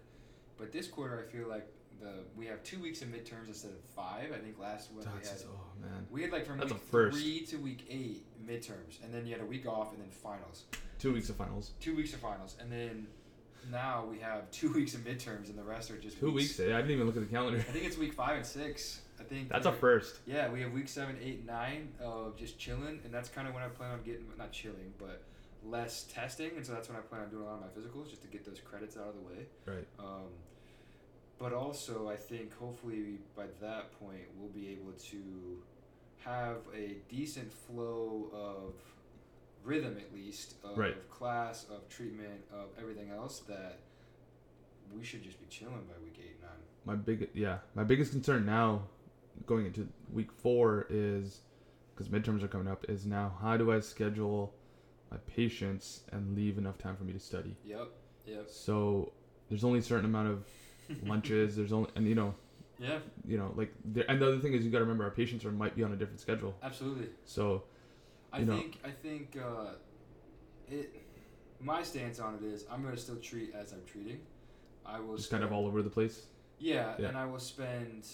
but 0.57 0.71
this 0.71 0.87
quarter 0.87 1.19
I 1.19 1.31
feel 1.31 1.47
like 1.47 1.67
the 1.99 2.25
we 2.35 2.47
have 2.47 2.63
two 2.63 2.79
weeks 2.81 3.03
of 3.03 3.09
midterms 3.09 3.49
instead 3.49 3.69
of 3.71 3.79
five. 3.95 4.31
I 4.31 4.39
think 4.39 4.57
last 4.57 4.89
one 4.91 5.05
we 5.05 5.27
had 5.27 5.43
oh 5.47 5.71
man, 5.79 6.07
we 6.09 6.23
had 6.23 6.31
like 6.31 6.47
from 6.47 6.57
That's 6.57 6.71
week 6.73 6.81
three 7.13 7.45
to 7.45 7.57
week 7.57 7.85
eight 7.87 8.25
midterms, 8.43 8.99
and 9.03 9.13
then 9.13 9.27
you 9.27 9.33
had 9.33 9.41
a 9.41 9.45
week 9.45 9.67
off 9.67 9.93
and 9.93 10.01
then 10.01 10.09
finals. 10.09 10.65
two 10.97 11.13
weeks 11.13 11.29
of 11.29 11.35
finals. 11.35 11.73
Two 11.79 11.95
weeks 11.95 12.13
of 12.15 12.19
finals, 12.19 12.55
and 12.59 12.71
then 12.71 13.05
now 13.71 14.05
we 14.09 14.19
have 14.19 14.49
two 14.51 14.71
weeks 14.73 14.93
of 14.93 15.01
midterms, 15.01 15.49
and 15.49 15.57
the 15.57 15.63
rest 15.63 15.91
are 15.91 15.97
just 15.97 16.19
Two 16.19 16.31
weeks. 16.31 16.59
eh? 16.59 16.65
I 16.65 16.77
didn't 16.77 16.91
even 16.91 17.05
look 17.07 17.15
at 17.17 17.21
the 17.27 17.33
calendar. 17.33 17.59
I 17.59 17.63
think 17.63 17.85
it's 17.85 17.97
week 17.97 18.13
five 18.13 18.37
and 18.37 18.45
six. 18.45 19.01
I 19.19 19.23
think 19.23 19.49
That's 19.49 19.65
a 19.65 19.71
first. 19.71 20.19
Yeah, 20.25 20.49
we 20.49 20.61
have 20.61 20.73
week 20.73 20.87
seven, 20.89 21.17
eight, 21.23 21.45
nine 21.45 21.89
of 22.01 22.35
just 22.35 22.57
chilling, 22.59 22.99
and 23.03 23.13
that's 23.13 23.29
kind 23.29 23.47
of 23.47 23.53
when 23.53 23.63
I 23.63 23.67
plan 23.67 23.91
on 23.91 24.01
getting 24.03 24.25
not 24.37 24.51
chilling, 24.51 24.93
but 24.97 25.21
less 25.65 26.03
testing, 26.03 26.51
and 26.57 26.65
so 26.65 26.73
that's 26.73 26.89
when 26.89 26.97
I 26.97 27.01
plan 27.01 27.21
on 27.21 27.29
doing 27.29 27.43
a 27.43 27.45
lot 27.45 27.55
of 27.55 27.61
my 27.61 27.67
physicals 27.67 28.09
just 28.09 28.21
to 28.23 28.27
get 28.27 28.45
those 28.45 28.59
credits 28.59 28.97
out 28.97 29.07
of 29.07 29.13
the 29.15 29.21
way. 29.21 29.45
Right. 29.65 29.87
Um, 29.99 30.27
but 31.39 31.53
also, 31.53 32.09
I 32.09 32.15
think 32.15 32.57
hopefully 32.57 33.19
by 33.35 33.45
that 33.61 33.97
point 33.99 34.23
we'll 34.37 34.49
be 34.49 34.69
able 34.69 34.91
to 35.11 35.61
have 36.25 36.57
a 36.75 36.95
decent 37.09 37.51
flow 37.51 38.29
of 38.33 38.73
rhythm, 39.63 39.97
at 39.97 40.13
least 40.13 40.55
of 40.63 40.77
Right. 40.77 41.09
class, 41.09 41.65
of 41.69 41.87
treatment, 41.89 42.43
of 42.51 42.69
everything 42.77 43.09
else 43.09 43.39
that 43.41 43.79
we 44.93 45.03
should 45.03 45.23
just 45.23 45.39
be 45.39 45.47
chilling 45.47 45.85
by 45.87 45.93
week 46.03 46.19
eight, 46.23 46.41
nine. 46.41 46.51
My 46.85 46.95
big 46.95 47.29
yeah, 47.33 47.59
my 47.75 47.83
biggest 47.83 48.11
concern 48.11 48.45
now, 48.45 48.83
going 49.45 49.65
into 49.65 49.87
week 50.11 50.31
four 50.31 50.85
is, 50.89 51.41
because 51.95 52.09
midterms 52.09 52.43
are 52.43 52.47
coming 52.47 52.67
up, 52.67 52.85
is 52.89 53.05
now 53.05 53.35
how 53.41 53.57
do 53.57 53.71
I 53.71 53.79
schedule 53.79 54.53
my 55.09 55.17
patients 55.27 56.01
and 56.11 56.35
leave 56.35 56.57
enough 56.57 56.77
time 56.77 56.95
for 56.95 57.03
me 57.03 57.13
to 57.13 57.19
study? 57.19 57.55
Yep. 57.63 57.89
Yep. 58.25 58.49
So 58.49 59.13
there's 59.49 59.63
only 59.63 59.79
a 59.79 59.83
certain 59.83 60.05
amount 60.05 60.27
of 60.29 60.45
lunches. 61.07 61.55
There's 61.55 61.71
only 61.73 61.89
and 61.95 62.07
you 62.07 62.15
know 62.15 62.35
Yeah. 62.79 62.99
you 63.25 63.37
know 63.37 63.53
like 63.55 63.73
and 63.85 63.95
the 64.21 64.27
other 64.27 64.39
thing 64.39 64.53
is 64.53 64.63
you 64.65 64.69
got 64.71 64.79
to 64.79 64.83
remember 64.83 65.03
our 65.05 65.11
patients 65.11 65.45
are 65.45 65.51
might 65.51 65.75
be 65.75 65.83
on 65.83 65.93
a 65.93 65.95
different 65.95 66.19
schedule. 66.19 66.55
Absolutely. 66.61 67.07
So 67.25 67.63
I 68.33 68.39
you 68.39 68.45
know, 68.45 68.57
think 68.57 68.79
I 68.83 68.89
think 68.89 69.37
uh, 69.41 69.73
it. 70.67 70.91
My 71.59 71.81
stance 71.83 72.19
on 72.19 72.35
it 72.35 72.43
is 72.43 72.65
I'm 72.69 72.83
gonna 72.83 72.97
still 72.97 73.17
treat 73.17 73.53
as 73.55 73.71
I'm 73.71 73.83
treating. 73.85 74.19
I 74.85 74.99
will 74.99 75.15
just 75.15 75.27
spend, 75.29 75.43
kind 75.43 75.53
of 75.53 75.57
all 75.57 75.67
over 75.67 75.81
the 75.81 75.89
place. 75.89 76.25
Yeah, 76.59 76.95
Yeah. 76.97 77.09
and 77.09 77.17
I 77.17 77.25
will 77.25 77.39
spend. 77.39 78.07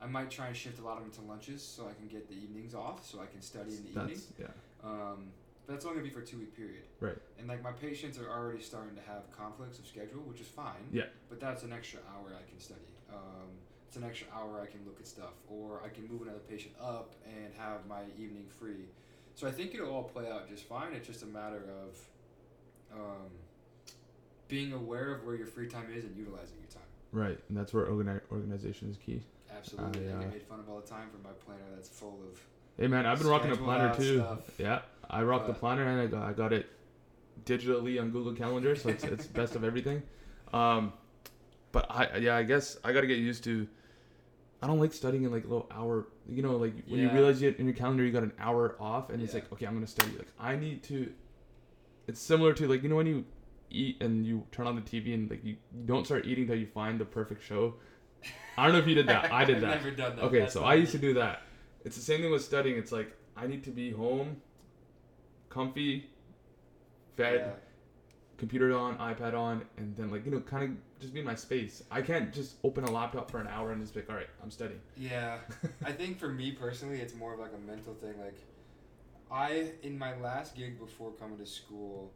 I 0.00 0.06
might 0.06 0.30
try 0.30 0.46
and 0.46 0.56
shift 0.56 0.78
a 0.78 0.82
lot 0.82 0.98
of 0.98 1.02
them 1.02 1.10
to 1.12 1.22
lunches 1.28 1.60
so 1.60 1.88
I 1.88 1.94
can 1.94 2.06
get 2.06 2.28
the 2.28 2.34
evenings 2.36 2.72
off, 2.74 3.04
so 3.04 3.20
I 3.20 3.26
can 3.26 3.40
study 3.42 3.70
in 3.70 3.82
the 3.82 3.88
evening. 3.90 4.06
That's 4.06 4.26
yeah. 4.38 4.46
Um, 4.88 5.32
but 5.66 5.72
that's 5.72 5.84
only 5.86 5.96
gonna 5.96 6.08
be 6.08 6.14
for 6.14 6.20
a 6.20 6.26
two 6.26 6.38
week 6.38 6.54
period. 6.54 6.84
Right. 7.00 7.16
And 7.38 7.48
like 7.48 7.62
my 7.62 7.72
patients 7.72 8.18
are 8.18 8.30
already 8.30 8.62
starting 8.62 8.94
to 8.96 9.02
have 9.02 9.32
conflicts 9.32 9.78
of 9.78 9.86
schedule, 9.86 10.20
which 10.22 10.40
is 10.40 10.46
fine. 10.46 10.86
Yeah. 10.92 11.04
But 11.30 11.40
that's 11.40 11.62
an 11.64 11.72
extra 11.72 12.00
hour 12.14 12.28
I 12.36 12.48
can 12.48 12.60
study. 12.60 12.80
Um, 13.12 13.48
it's 13.88 13.96
an 13.96 14.04
extra 14.04 14.28
hour 14.32 14.60
I 14.60 14.66
can 14.66 14.80
look 14.86 15.00
at 15.00 15.06
stuff, 15.06 15.32
or 15.48 15.82
I 15.84 15.88
can 15.88 16.06
move 16.06 16.22
another 16.22 16.38
patient 16.48 16.74
up 16.80 17.14
and 17.26 17.52
have 17.56 17.86
my 17.88 18.02
evening 18.18 18.46
free. 18.60 18.84
So 19.38 19.46
I 19.46 19.52
think 19.52 19.72
it'll 19.72 19.94
all 19.94 20.02
play 20.02 20.28
out 20.28 20.48
just 20.48 20.64
fine. 20.64 20.92
It's 20.94 21.06
just 21.06 21.22
a 21.22 21.26
matter 21.26 21.62
of 21.62 21.96
um, 22.92 23.30
being 24.48 24.72
aware 24.72 25.14
of 25.14 25.24
where 25.24 25.36
your 25.36 25.46
free 25.46 25.68
time 25.68 25.86
is 25.94 26.02
and 26.02 26.16
utilizing 26.16 26.56
your 26.58 26.66
time. 26.66 26.82
Right, 27.12 27.38
and 27.48 27.56
that's 27.56 27.72
where 27.72 27.86
organi- 27.86 28.20
organization 28.32 28.90
is 28.90 28.96
key. 28.96 29.22
Absolutely. 29.56 30.08
I, 30.08 30.10
I 30.10 30.16
uh, 30.16 30.20
get 30.22 30.32
made 30.32 30.42
fun 30.42 30.58
of 30.58 30.68
all 30.68 30.80
the 30.80 30.88
time 30.88 31.08
for 31.12 31.18
my 31.18 31.32
planner 31.46 31.62
that's 31.72 31.88
full 31.88 32.18
of 32.28 32.40
Hey 32.76 32.88
man, 32.88 33.06
I've 33.06 33.18
been 33.18 33.28
rocking 33.28 33.52
a 33.52 33.56
planner 33.56 33.94
too. 33.94 34.16
stuff. 34.16 34.40
Yeah, 34.58 34.80
I 35.08 35.22
rock 35.22 35.46
the 35.46 35.54
planner 35.54 35.86
and 35.86 36.00
I 36.00 36.06
got, 36.08 36.28
I 36.28 36.32
got 36.32 36.52
it 36.52 36.66
digitally 37.44 38.00
on 38.00 38.10
Google 38.10 38.32
Calendar, 38.32 38.74
so 38.74 38.88
it's 38.88 39.04
it's 39.04 39.26
best 39.26 39.54
of 39.54 39.62
everything. 39.62 40.02
Um, 40.52 40.92
but 41.70 41.86
I 41.88 42.16
yeah, 42.16 42.36
I 42.36 42.42
guess 42.42 42.76
I 42.82 42.92
got 42.92 43.02
to 43.02 43.06
get 43.06 43.18
used 43.18 43.44
to. 43.44 43.68
I 44.60 44.66
don't 44.66 44.80
like 44.80 44.92
studying 44.92 45.24
in 45.24 45.30
like 45.30 45.44
a 45.44 45.48
little 45.48 45.68
hour. 45.70 46.08
You 46.28 46.42
know, 46.42 46.56
like 46.56 46.74
when 46.88 47.00
you 47.00 47.10
realize 47.10 47.40
you 47.40 47.54
in 47.58 47.66
your 47.66 47.74
calendar 47.74 48.04
you 48.04 48.12
got 48.12 48.22
an 48.24 48.32
hour 48.38 48.76
off, 48.80 49.10
and 49.10 49.22
it's 49.22 49.34
like 49.34 49.50
okay, 49.52 49.66
I'm 49.66 49.74
gonna 49.74 49.86
study. 49.86 50.12
Like 50.16 50.28
I 50.38 50.56
need 50.56 50.82
to. 50.84 51.12
It's 52.06 52.20
similar 52.20 52.52
to 52.54 52.66
like 52.66 52.82
you 52.82 52.88
know 52.88 52.96
when 52.96 53.06
you 53.06 53.24
eat 53.70 54.02
and 54.02 54.26
you 54.26 54.46
turn 54.50 54.66
on 54.66 54.74
the 54.74 54.80
TV 54.80 55.14
and 55.14 55.30
like 55.30 55.44
you, 55.44 55.56
you 55.74 55.84
don't 55.84 56.04
start 56.06 56.26
eating 56.26 56.46
till 56.46 56.56
you 56.56 56.66
find 56.66 56.98
the 56.98 57.04
perfect 57.04 57.42
show. 57.44 57.74
I 58.56 58.64
don't 58.64 58.72
know 58.72 58.78
if 58.80 58.86
you 58.88 58.94
did 58.94 59.06
that. 59.08 59.32
I 59.32 59.44
did 59.44 59.56
that. 59.62 59.68
never 59.76 59.90
done 59.90 60.16
that. 60.16 60.24
Okay, 60.24 60.40
That's 60.40 60.52
so 60.54 60.64
I 60.64 60.74
used 60.74 60.92
to 60.92 60.98
do 60.98 61.14
that. 61.14 61.42
It's 61.84 61.96
the 61.96 62.02
same 62.02 62.20
thing 62.22 62.30
with 62.32 62.42
studying. 62.42 62.76
It's 62.78 62.90
like 62.90 63.14
I 63.36 63.46
need 63.46 63.62
to 63.64 63.70
be 63.70 63.92
home, 63.92 64.38
comfy, 65.48 66.10
fed, 67.16 67.34
Yeah. 67.34 67.52
Computer 68.38 68.74
on, 68.76 68.96
iPad 68.98 69.34
on, 69.34 69.62
and 69.76 69.94
then 69.96 70.10
like 70.10 70.24
you 70.24 70.30
know, 70.30 70.40
kind 70.40 70.64
of 70.64 71.00
just 71.00 71.12
be 71.12 71.20
in 71.20 71.26
my 71.26 71.34
space. 71.34 71.82
I 71.90 72.00
can't 72.00 72.32
just 72.32 72.54
open 72.64 72.84
a 72.84 72.90
laptop 72.90 73.30
for 73.30 73.40
an 73.40 73.48
hour 73.48 73.72
and 73.72 73.82
just 73.82 73.92
be 73.94 74.00
like, 74.00 74.08
all 74.10 74.16
right, 74.16 74.28
I'm 74.42 74.50
studying. 74.50 74.80
Yeah, 74.96 75.38
I 75.84 75.92
think 75.92 76.18
for 76.18 76.28
me 76.28 76.52
personally, 76.52 77.00
it's 77.00 77.14
more 77.14 77.34
of 77.34 77.40
like 77.40 77.52
a 77.54 77.58
mental 77.70 77.94
thing. 77.94 78.14
Like, 78.18 78.38
I 79.30 79.72
in 79.82 79.98
my 79.98 80.16
last 80.20 80.56
gig 80.56 80.78
before 80.78 81.10
coming 81.12 81.36
to 81.38 81.46
school, 81.46 82.12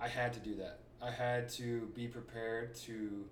I 0.00 0.08
had 0.08 0.32
to 0.32 0.40
do 0.40 0.56
that. 0.56 0.80
I 1.00 1.10
had 1.10 1.48
to 1.50 1.90
be 1.94 2.08
prepared 2.08 2.74
to 2.86 3.26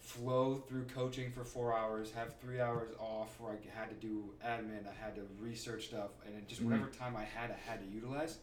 flow 0.00 0.56
through 0.56 0.84
coaching 0.84 1.30
for 1.30 1.44
four 1.44 1.74
hours, 1.74 2.10
have 2.12 2.34
three 2.38 2.60
hours 2.60 2.90
off 2.98 3.40
where 3.40 3.52
I 3.52 3.78
had 3.78 3.88
to 3.88 3.94
do 3.94 4.24
admin, 4.44 4.86
I 4.86 4.92
had 5.04 5.14
to 5.14 5.22
research 5.40 5.86
stuff, 5.86 6.10
and 6.26 6.46
just 6.46 6.60
Mhm. 6.60 6.66
whatever 6.66 6.88
time 6.90 7.16
I 7.16 7.24
had, 7.24 7.50
I 7.50 7.54
had 7.54 7.80
to 7.80 7.86
utilize. 7.86 8.38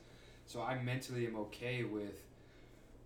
So 0.48 0.62
I 0.62 0.82
mentally 0.82 1.28
am 1.28 1.36
okay 1.36 1.84
with 1.84 2.26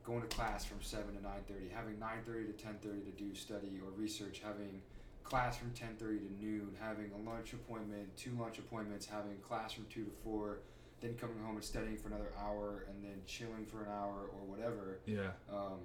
going 0.06 0.22
to 0.22 0.28
class 0.28 0.64
from 0.66 0.78
seven 0.82 1.16
to 1.16 1.22
nine 1.22 1.42
thirty, 1.48 1.70
having 1.74 1.98
nine 2.00 2.20
thirty 2.26 2.46
to 2.46 2.54
ten 2.54 2.76
thirty 2.82 3.02
to 3.02 3.12
do 3.12 3.34
study 3.36 3.80
or 3.84 3.92
research, 4.00 4.42
having 4.44 4.82
class 5.24 5.58
from 5.58 5.72
ten 5.72 5.96
thirty 5.98 6.20
to 6.20 6.34
noon, 6.46 6.76
having 6.80 7.12
a 7.12 7.30
lunch 7.30 7.54
appointment, 7.54 8.16
two 8.18 8.32
lunch 8.40 8.60
appointments, 8.60 9.06
having 9.06 9.38
class 9.48 9.74
from 9.74 9.86
two 9.90 10.04
to 10.06 10.12
four, 10.24 10.60
then 11.02 11.16
coming 11.16 11.38
home 11.44 11.56
and 11.56 11.64
studying 11.64 11.98
for 11.98 12.08
another 12.08 12.32
hour, 12.40 12.86
and 12.90 13.04
then 13.04 13.20
chilling 13.26 13.66
for 13.66 13.84
an 13.84 13.90
hour 13.90 14.30
or 14.32 14.46
whatever, 14.46 15.00
Yeah, 15.06 15.32
um, 15.52 15.80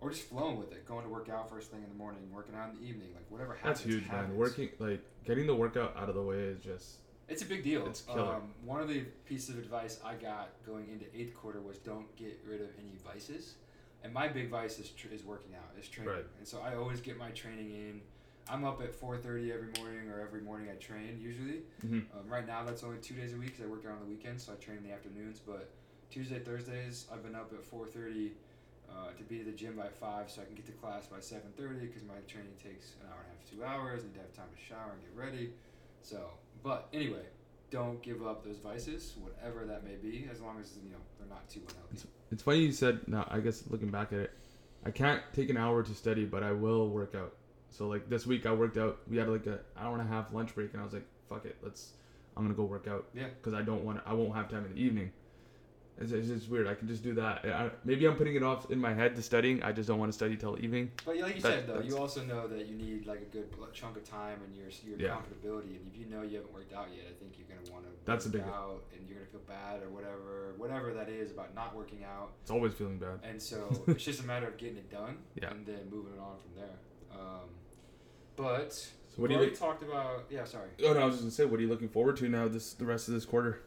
or 0.00 0.10
just 0.10 0.24
flowing 0.28 0.58
with 0.58 0.72
it, 0.72 0.86
going 0.86 1.04
to 1.04 1.08
work 1.10 1.28
out 1.28 1.48
first 1.48 1.70
thing 1.70 1.82
in 1.82 1.88
the 1.88 1.94
morning, 1.94 2.20
working 2.32 2.54
out 2.56 2.70
in 2.74 2.80
the 2.80 2.86
evening, 2.86 3.08
like 3.14 3.24
whatever 3.30 3.54
happens. 3.54 3.78
that's 3.78 3.88
huge, 3.88 4.04
happens. 4.06 4.30
man. 4.30 4.36
Working 4.36 4.68
like 4.80 5.00
getting 5.24 5.46
the 5.46 5.54
workout 5.54 5.96
out 5.96 6.08
of 6.08 6.14
the 6.16 6.22
way 6.22 6.38
is 6.38 6.58
just 6.62 6.96
It's 7.28 7.42
a 7.42 7.46
big 7.46 7.62
deal. 7.64 7.86
It's 7.86 8.02
killer. 8.02 8.34
Um, 8.36 8.42
one 8.64 8.80
of 8.80 8.88
the 8.88 9.00
pieces 9.26 9.50
of 9.50 9.58
advice 9.58 9.98
I 10.04 10.14
got 10.14 10.50
going 10.66 10.88
into 10.90 11.06
eighth 11.18 11.34
quarter 11.34 11.60
was 11.60 11.78
don't 11.78 12.14
get 12.16 12.38
rid 12.48 12.60
of 12.60 12.68
any 12.78 12.96
vices. 13.04 13.54
And 14.02 14.12
my 14.12 14.28
big 14.28 14.50
vice 14.50 14.78
is, 14.78 14.90
tr- 14.90 15.08
is 15.12 15.24
working 15.24 15.54
out, 15.54 15.70
is 15.80 15.88
training. 15.88 16.12
Right. 16.12 16.24
And 16.38 16.46
so 16.46 16.60
I 16.60 16.74
always 16.76 17.00
get 17.00 17.16
my 17.16 17.30
training 17.30 17.70
in. 17.70 18.00
I'm 18.46 18.62
up 18.64 18.82
at 18.82 18.92
4:30 18.92 19.50
every 19.50 19.68
morning, 19.80 20.10
or 20.10 20.20
every 20.20 20.42
morning 20.42 20.68
I 20.70 20.74
train 20.74 21.18
usually. 21.18 21.62
mhm. 21.82 22.04
Um, 22.14 22.28
right 22.28 22.46
now 22.46 22.62
that's 22.62 22.82
only 22.84 22.98
two 22.98 23.14
days 23.14 23.32
a 23.32 23.36
week 23.36 23.52
because 23.52 23.64
I 23.64 23.68
work 23.68 23.86
out 23.86 23.92
on 23.92 24.00
the 24.00 24.04
weekends, 24.14 24.44
so 24.44 24.52
I 24.52 24.56
train 24.56 24.76
in 24.78 24.84
the 24.84 24.92
afternoons. 24.92 25.38
But 25.38 25.70
Tuesday, 26.10 26.38
Thursdays, 26.40 27.06
I've 27.10 27.22
been 27.22 27.34
up 27.34 27.50
at 27.54 27.64
4:30 27.64 28.32
uh, 28.90 29.12
to 29.16 29.22
be 29.24 29.38
to 29.38 29.44
the 29.44 29.52
gym 29.52 29.76
by 29.76 29.88
five, 29.88 30.30
so 30.30 30.42
I 30.42 30.44
can 30.44 30.54
get 30.54 30.66
to 30.66 30.72
class 30.72 31.06
by 31.06 31.20
7:30 31.20 31.80
because 31.80 32.02
my 32.02 32.20
training 32.28 32.52
takes 32.62 32.96
an 33.00 33.08
hour 33.08 33.20
and 33.24 33.32
a 33.32 33.32
half, 33.32 33.50
two 33.50 33.64
hours. 33.64 34.02
I 34.02 34.08
need 34.08 34.14
to 34.16 34.20
have 34.20 34.34
time 34.34 34.50
to 34.54 34.60
shower 34.62 34.92
and 34.92 35.00
get 35.00 35.16
ready. 35.16 35.54
So, 36.04 36.20
but 36.62 36.88
anyway, 36.92 37.22
don't 37.70 38.02
give 38.02 38.24
up 38.24 38.44
those 38.44 38.58
vices, 38.58 39.14
whatever 39.18 39.64
that 39.64 39.84
may 39.84 39.96
be, 39.96 40.28
as 40.30 40.40
long 40.40 40.60
as 40.60 40.76
you 40.84 40.90
know 40.90 40.98
they're 41.18 41.28
not 41.28 41.48
too 41.48 41.60
unhealthy. 41.66 42.08
It's 42.30 42.42
funny 42.42 42.58
you 42.58 42.72
said. 42.72 43.00
Now 43.08 43.26
I 43.30 43.40
guess 43.40 43.64
looking 43.70 43.88
back 43.90 44.12
at 44.12 44.18
it, 44.18 44.30
I 44.84 44.90
can't 44.90 45.22
take 45.32 45.48
an 45.48 45.56
hour 45.56 45.82
to 45.82 45.94
study, 45.94 46.26
but 46.26 46.42
I 46.42 46.52
will 46.52 46.88
work 46.90 47.14
out. 47.14 47.34
So 47.70 47.88
like 47.88 48.10
this 48.10 48.26
week 48.26 48.44
I 48.44 48.52
worked 48.52 48.76
out. 48.76 48.98
We 49.10 49.16
had 49.16 49.28
like 49.28 49.46
an 49.46 49.60
hour 49.78 49.98
and 49.98 50.02
a 50.02 50.12
half 50.12 50.32
lunch 50.32 50.54
break, 50.54 50.72
and 50.72 50.82
I 50.82 50.84
was 50.84 50.92
like, 50.92 51.06
"Fuck 51.28 51.46
it, 51.46 51.56
let's." 51.62 51.92
I'm 52.36 52.42
gonna 52.42 52.54
go 52.54 52.64
work 52.64 52.86
out. 52.86 53.06
Yeah. 53.14 53.28
Because 53.28 53.54
I 53.54 53.62
don't 53.62 53.84
want. 53.84 54.00
I 54.04 54.12
won't 54.12 54.34
have 54.34 54.50
time 54.50 54.66
in 54.66 54.74
the 54.74 54.80
evening. 54.80 55.10
It's, 56.00 56.10
it's 56.10 56.26
just 56.26 56.48
weird. 56.48 56.66
I 56.66 56.74
can 56.74 56.88
just 56.88 57.04
do 57.04 57.14
that. 57.14 57.44
I, 57.44 57.70
maybe 57.84 58.04
I'm 58.06 58.16
putting 58.16 58.34
it 58.34 58.42
off 58.42 58.70
in 58.70 58.80
my 58.80 58.92
head 58.92 59.14
to 59.14 59.22
studying. 59.22 59.62
I 59.62 59.70
just 59.70 59.86
don't 59.88 59.98
want 60.00 60.10
to 60.10 60.16
study 60.16 60.36
till 60.36 60.58
evening. 60.60 60.90
But 61.06 61.18
like 61.18 61.36
you 61.36 61.42
That- 61.42 61.52
said, 61.52 61.66
though, 61.68 61.80
you 61.80 61.96
also 61.96 62.24
know 62.24 62.48
that 62.48 62.66
you 62.66 62.74
need 62.74 63.06
like 63.06 63.20
a 63.20 63.24
good 63.26 63.46
chunk 63.72 63.96
of 63.96 64.04
time 64.04 64.40
and 64.44 64.56
your 64.56 64.66
your 64.84 64.98
Yeah. 64.98 65.16
comfortability. 65.16 65.76
And 65.76 65.86
if 65.92 65.96
you 65.96 66.06
know 66.06 66.22
you 66.22 66.36
haven't 66.38 66.52
worked 66.52 66.72
out 66.72 66.88
yet, 66.94 67.04
I 67.08 67.14
think 67.20 67.34
you're 67.38 67.46
gonna 67.56 67.70
want 67.72 67.84
to 67.84 67.90
That's 68.04 68.26
work 68.26 68.34
a 68.34 68.38
big- 68.38 68.46
out, 68.48 68.82
and 68.92 69.08
you're 69.08 69.18
gonna 69.18 69.30
feel 69.30 69.40
bad 69.46 69.82
or 69.84 69.88
whatever, 69.90 70.54
whatever 70.56 70.92
that 70.94 71.08
is 71.08 71.30
about 71.30 71.54
not 71.54 71.76
working 71.76 72.02
out. 72.02 72.32
It's 72.42 72.50
always 72.50 72.74
feeling 72.74 72.98
bad. 72.98 73.20
And 73.22 73.40
so 73.40 73.68
it's 73.86 74.02
just 74.04 74.20
a 74.20 74.26
matter 74.26 74.48
of 74.48 74.56
getting 74.56 74.78
it 74.78 74.90
done 74.90 75.18
Yeah. 75.40 75.50
and 75.52 75.64
then 75.64 75.88
moving 75.90 76.12
it 76.14 76.18
on 76.18 76.36
from 76.38 76.60
there. 76.60 76.76
Um, 77.20 77.50
but 78.34 78.72
So 78.72 78.90
we 79.16 79.22
what 79.22 79.28
do 79.28 79.34
you? 79.34 79.38
already 79.38 79.50
Look, 79.52 79.60
talked 79.60 79.82
about. 79.84 80.24
Yeah, 80.28 80.42
sorry. 80.44 80.70
oh 80.84 80.92
no, 80.92 81.00
I 81.00 81.04
was 81.04 81.14
just 81.14 81.22
gonna 81.22 81.30
say, 81.30 81.44
what 81.44 81.60
are 81.60 81.62
you 81.62 81.68
looking 81.68 81.88
forward 81.88 82.16
to 82.16 82.28
now? 82.28 82.48
This 82.48 82.72
the 82.74 82.84
rest 82.84 83.06
of 83.06 83.14
this 83.14 83.24
quarter. 83.24 83.60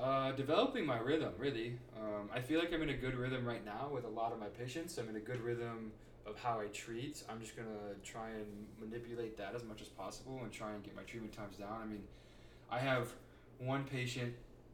Uh, 0.00 0.32
developing 0.32 0.86
my 0.86 0.98
rhythm, 0.98 1.32
really. 1.36 1.76
Um, 1.98 2.30
I 2.32 2.40
feel 2.40 2.58
like 2.58 2.72
I'm 2.72 2.82
in 2.82 2.88
a 2.88 2.96
good 2.96 3.14
rhythm 3.14 3.44
right 3.44 3.64
now 3.64 3.90
with 3.92 4.04
a 4.04 4.08
lot 4.08 4.32
of 4.32 4.40
my 4.40 4.46
patients. 4.46 4.96
I'm 4.96 5.08
in 5.10 5.16
a 5.16 5.20
good 5.20 5.40
rhythm 5.42 5.92
of 6.26 6.38
how 6.38 6.58
I 6.58 6.66
treat. 6.68 7.22
I'm 7.28 7.38
just 7.40 7.54
gonna 7.54 7.68
try 8.02 8.30
and 8.30 8.46
manipulate 8.80 9.36
that 9.36 9.54
as 9.54 9.62
much 9.62 9.82
as 9.82 9.88
possible 9.88 10.40
and 10.42 10.50
try 10.50 10.72
and 10.72 10.82
get 10.82 10.96
my 10.96 11.02
treatment 11.02 11.34
times 11.34 11.56
down. 11.56 11.80
I 11.82 11.86
mean, 11.86 12.02
I 12.70 12.78
have 12.78 13.08
one 13.58 13.84
patient 13.84 14.32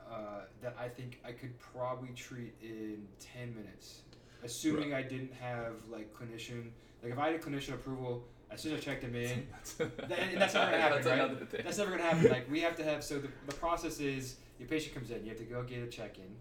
uh, 0.09 0.43
that 0.63 0.77
I 0.81 0.89
think 0.89 1.21
I 1.25 1.33
could 1.33 1.59
probably 1.59 2.11
treat 2.15 2.55
in 2.63 3.09
ten 3.19 3.53
minutes, 3.57 4.03
assuming 4.45 4.95
I 4.95 5.03
didn't 5.03 5.33
have 5.41 5.73
like 5.91 6.15
clinician. 6.15 6.69
Like 7.03 7.13
if 7.13 7.19
I 7.19 7.31
had 7.33 7.35
a 7.35 7.39
clinician 7.43 7.75
approval, 7.75 8.23
as 8.53 8.61
soon 8.61 8.75
as 8.75 8.81
I 8.81 8.83
checked 8.83 9.03
him 9.03 9.17
in, 9.17 9.49
That- 9.79 9.91
and 10.21 10.41
that's 10.41 10.55
never 10.55 10.71
gonna 10.71 10.81
happen, 10.83 11.03
That's 11.03 11.53
right? 11.53 11.65
that's 11.65 11.79
never 11.79 11.91
gonna 11.91 12.03
happen. 12.05 12.31
Like 12.31 12.49
we 12.49 12.61
have 12.61 12.77
to 12.77 12.85
have 12.85 13.03
so 13.03 13.19
the, 13.19 13.29
the 13.47 13.55
process 13.55 13.99
is 13.99 14.37
your 14.59 14.69
patient 14.69 14.95
comes 14.95 15.11
in, 15.11 15.23
you 15.23 15.31
have 15.31 15.39
to 15.39 15.45
go 15.45 15.63
get 15.63 15.83
a 15.83 15.87
check 15.87 16.19
in, 16.19 16.35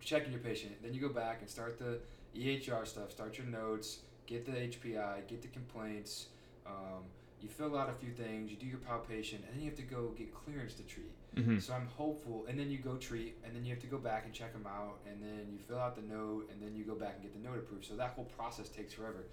check 0.00 0.24
in 0.24 0.32
your 0.32 0.40
patient, 0.40 0.72
then 0.82 0.94
you 0.94 1.00
go 1.00 1.08
back 1.08 1.38
and 1.40 1.50
start 1.50 1.78
the 1.78 1.98
EHR 2.36 2.86
stuff, 2.86 3.10
start 3.10 3.38
your 3.38 3.46
notes, 3.46 3.98
get 4.26 4.46
the 4.46 4.52
HPI, 4.52 5.26
get 5.28 5.42
the 5.42 5.48
complaints. 5.48 6.26
Um, 6.66 7.04
you 7.40 7.48
fill 7.48 7.76
out 7.76 7.90
a 7.90 7.92
few 7.92 8.10
things, 8.10 8.50
you 8.50 8.56
do 8.56 8.66
your 8.66 8.78
palpation, 8.78 9.38
and 9.46 9.54
then 9.54 9.62
you 9.62 9.68
have 9.70 9.78
to 9.78 9.84
go 9.84 10.08
get 10.16 10.34
clearance 10.34 10.74
to 10.74 10.82
treat. 10.82 11.12
hmm 11.36 11.58
So 11.58 11.74
I'm 11.74 11.86
hopeful, 11.86 12.46
and 12.48 12.58
then 12.58 12.70
you 12.70 12.78
go 12.78 12.96
treat, 12.96 13.36
and 13.44 13.54
then 13.54 13.64
you 13.64 13.72
have 13.74 13.82
to 13.82 13.86
go 13.86 13.98
back 13.98 14.24
and 14.24 14.32
check 14.32 14.52
them 14.52 14.66
out, 14.66 14.98
and 15.06 15.22
then 15.22 15.52
you 15.52 15.58
fill 15.58 15.78
out 15.78 15.96
the 15.96 16.02
note, 16.02 16.48
and 16.50 16.60
then 16.62 16.74
you 16.74 16.84
go 16.84 16.94
back 16.94 17.14
and 17.14 17.22
get 17.22 17.32
the 17.34 17.48
note 17.48 17.58
approved. 17.58 17.84
So 17.84 17.94
that 17.96 18.12
whole 18.12 18.24
process 18.24 18.68
takes 18.68 18.94
forever. 18.94 19.24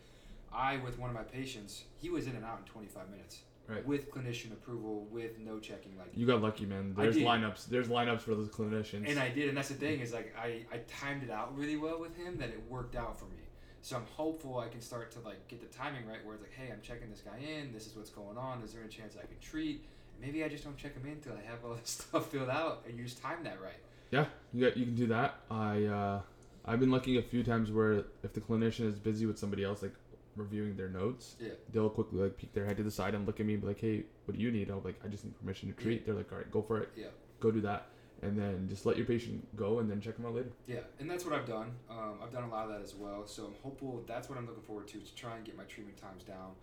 I, 0.54 0.78
with 0.78 1.00
one 1.00 1.10
of 1.10 1.16
my 1.16 1.24
patients, 1.24 1.86
he 1.98 2.10
was 2.10 2.28
in 2.28 2.36
and 2.36 2.46
out 2.46 2.60
in 2.60 2.66
25 2.66 3.10
minutes 3.10 3.40
Right. 3.66 3.86
with 3.88 4.12
clinician 4.12 4.52
approval, 4.52 5.08
with 5.10 5.40
no 5.40 5.58
checking, 5.58 5.98
like. 5.98 6.10
You 6.14 6.28
got 6.28 6.42
lucky, 6.42 6.66
man. 6.66 6.94
There's 6.98 7.16
lineups. 7.16 7.68
There's 7.68 7.88
lineups 7.88 8.20
for 8.20 8.36
those 8.36 8.50
clinicians. 8.50 9.10
And 9.10 9.18
I 9.18 9.30
did, 9.30 9.48
and 9.48 9.58
that's 9.58 9.70
the 9.70 9.76
thing 9.76 10.02
is 10.02 10.12
like 10.12 10.36
I, 10.38 10.66
I 10.72 10.80
timed 10.88 11.24
it 11.24 11.32
out 11.32 11.58
really 11.58 11.78
well 11.78 12.00
with 12.00 12.16
him 12.18 12.38
that 12.40 12.50
it 12.50 12.62
worked 12.70 12.96
out 12.96 13.18
for 13.18 13.26
me. 13.26 13.44
So 13.82 13.96
I'm 13.98 14.06
hopeful 14.16 14.60
I 14.60 14.68
can 14.68 14.82
start 14.82 15.12
to 15.12 15.20
like 15.20 15.48
get 15.48 15.62
the 15.62 15.78
timing 15.78 16.08
right 16.08 16.24
where 16.26 16.36
it's 16.36 16.44
like, 16.44 16.54
hey, 16.54 16.72
I'm 16.72 16.82
checking 16.82 17.10
this 17.10 17.22
guy 17.22 17.38
in. 17.38 17.74
This 17.74 17.88
is 17.88 17.96
what's 17.96 18.10
going 18.10 18.38
on. 18.38 18.62
Is 18.64 18.74
there 18.74 18.84
a 18.84 18.88
chance 18.88 19.16
I 19.18 19.26
can 19.26 19.40
treat? 19.42 19.86
Maybe 20.22 20.44
I 20.44 20.48
just 20.48 20.64
don't 20.64 20.78
check 20.78 20.96
him 20.96 21.06
in 21.06 21.14
until 21.14 21.34
I 21.34 21.50
have 21.50 21.66
all 21.66 21.76
this 21.82 21.90
stuff 21.90 22.32
filled 22.32 22.50
out, 22.50 22.84
and 22.88 22.98
you 22.98 23.04
just 23.04 23.22
time 23.22 23.44
that 23.44 23.62
right. 23.62 23.80
Yeah, 24.12 24.26
you 24.54 24.66
got 24.66 24.78
you 24.78 24.86
can 24.86 24.96
do 24.96 25.08
that. 25.08 25.36
I 25.50 25.86
uh, 25.86 26.22
I've 26.66 26.80
been 26.80 26.92
lucky 26.92 27.18
a 27.18 27.22
few 27.22 27.44
times 27.44 27.72
where 27.72 28.06
if 28.24 28.34
the 28.34 28.42
clinician 28.42 28.88
is 28.88 29.00
busy 29.00 29.26
with 29.26 29.38
somebody 29.38 29.64
else, 29.64 29.82
like 29.82 29.94
reviewing 30.36 30.76
their 30.76 30.90
notes, 30.90 31.36
Yeah. 31.40 31.52
they'll 31.72 31.90
quickly 31.90 32.20
like 32.22 32.38
peek 32.38 32.54
their 32.54 32.66
head 32.66 32.78
to 32.78 32.84
the 32.84 32.92
side 32.92 33.14
and 33.16 33.26
look 33.26 33.40
at 33.40 33.46
me 33.46 33.54
and 33.54 33.62
be 33.62 33.68
like, 33.68 33.80
"Hey, 33.80 34.06
what 34.26 34.36
do 34.38 34.42
you 34.44 34.52
need?" 34.52 34.70
I'm 34.70 34.84
like, 34.84 35.04
"I 35.04 35.08
just 35.08 35.24
need 35.26 35.38
permission 35.40 35.74
to 35.74 35.82
treat." 35.82 36.06
They're 36.06 36.16
like, 36.16 36.32
"All 36.32 36.38
right, 36.38 36.52
go 36.52 36.62
for 36.62 36.80
it. 36.82 36.90
Yeah. 36.96 37.08
Go 37.40 37.52
do 37.52 37.62
that." 37.62 37.88
and 38.22 38.38
then 38.40 38.70
just 38.70 38.86
let 38.86 38.96
your 38.96 39.06
patient 39.06 39.46
go 39.58 39.80
and 39.80 39.92
then 39.92 40.00
check 40.00 40.16
them 40.16 40.26
out 40.26 40.34
later. 40.34 40.48
Yeah, 40.66 40.80
and 40.98 41.12
that's 41.12 41.26
what 41.26 41.34
I've 41.34 41.46
done. 41.46 41.74
Um, 41.90 42.20
I've 42.24 42.32
done 42.32 42.46
a 42.46 42.48
lot 42.50 42.64
of 42.64 42.72
that 42.72 42.82
as 42.82 42.96
well. 42.96 43.28
So 43.28 43.48
I'm 43.48 43.54
hopeful 43.62 44.02
that's 44.08 44.30
what 44.30 44.38
I'm 44.38 44.46
looking 44.48 44.64
forward 44.64 44.88
to 44.90 44.98
to 45.02 45.16
try 45.16 45.36
and 45.36 45.44
get 45.44 45.58
my 45.58 45.66
treatment 45.66 45.98
times 45.98 46.24
down, 46.24 46.56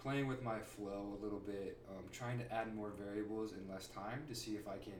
playing 0.00 0.28
with 0.28 0.44
my 0.44 0.60
flow 0.60 1.18
a 1.18 1.24
little 1.24 1.40
bit, 1.40 1.76
um, 1.90 2.04
trying 2.12 2.38
to 2.38 2.52
add 2.54 2.72
more 2.72 2.90
variables 2.90 3.52
in 3.52 3.68
less 3.68 3.88
time 3.88 4.22
to 4.28 4.34
see 4.34 4.54
if 4.54 4.68
I 4.68 4.78
can 4.78 4.92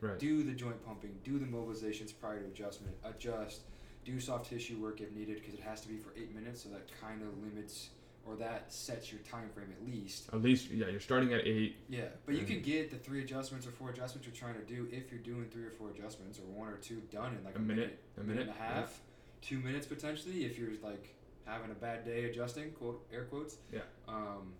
Right. 0.00 0.18
do 0.18 0.42
the 0.42 0.54
joint 0.54 0.84
pumping, 0.84 1.20
do 1.22 1.38
the 1.38 1.46
mobilizations 1.46 2.12
prior 2.18 2.40
to 2.40 2.46
adjustment, 2.46 2.96
adjust, 3.04 3.60
do 4.04 4.18
soft 4.20 4.48
tissue 4.48 4.78
work 4.78 5.00
if 5.00 5.12
needed 5.12 5.36
because 5.36 5.54
it 5.54 5.60
has 5.60 5.80
to 5.82 5.88
be 5.88 5.98
for 5.98 6.12
eight 6.16 6.34
minutes, 6.34 6.62
so 6.62 6.68
that 6.70 6.88
kind 7.00 7.22
of 7.22 7.28
limits 7.42 7.90
or 8.26 8.36
that 8.36 8.72
sets 8.72 9.10
your 9.10 9.20
time 9.22 9.48
frame 9.54 9.72
at 9.72 9.86
least. 9.86 10.28
At 10.32 10.42
least, 10.42 10.70
yeah, 10.70 10.88
you're 10.88 11.00
starting 11.00 11.32
at 11.32 11.46
eight. 11.46 11.76
Yeah, 11.88 12.04
but 12.26 12.34
you 12.34 12.44
can 12.44 12.60
get 12.60 12.90
the 12.90 12.96
three 12.96 13.22
adjustments 13.22 13.66
or 13.66 13.70
four 13.70 13.90
adjustments 13.90 14.26
you're 14.26 14.36
trying 14.36 14.54
to 14.54 14.72
do 14.72 14.88
if 14.92 15.10
you're 15.10 15.20
doing 15.20 15.46
three 15.50 15.64
or 15.64 15.70
four 15.70 15.90
adjustments 15.90 16.38
or 16.38 16.42
one 16.42 16.68
or 16.68 16.76
two 16.76 17.00
done 17.10 17.36
in 17.38 17.44
like 17.44 17.56
A 17.56 17.58
a, 17.58 17.62
minute, 17.62 17.98
a 18.16 18.20
a 18.20 18.24
minute, 18.24 18.42
and 18.42 18.50
a 18.50 18.62
half, 18.62 19.00
two 19.42 19.58
minutes 19.58 19.86
potentially 19.86 20.44
if 20.44 20.58
you're 20.58 20.70
like 20.82 21.14
having 21.44 21.70
a 21.70 21.74
bad 21.74 22.04
day 22.04 22.24
adjusting, 22.24 22.70
quote 22.72 23.04
air 23.12 23.24
quotes. 23.24 23.56
Yeah. 23.72 23.80
Um, 24.06 24.52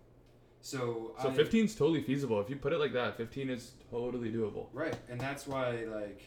so 0.61 1.13
So 1.21 1.29
I, 1.29 1.33
15 1.33 1.65
is 1.65 1.75
totally 1.75 2.01
feasible. 2.01 2.39
If 2.41 2.49
you 2.49 2.55
put 2.55 2.73
it 2.73 2.79
like 2.79 2.93
that, 2.93 3.17
15 3.17 3.49
is 3.49 3.71
totally 3.89 4.31
doable. 4.31 4.67
Right, 4.73 4.95
and 5.09 5.19
that's 5.19 5.47
why 5.47 5.85
like 5.85 6.23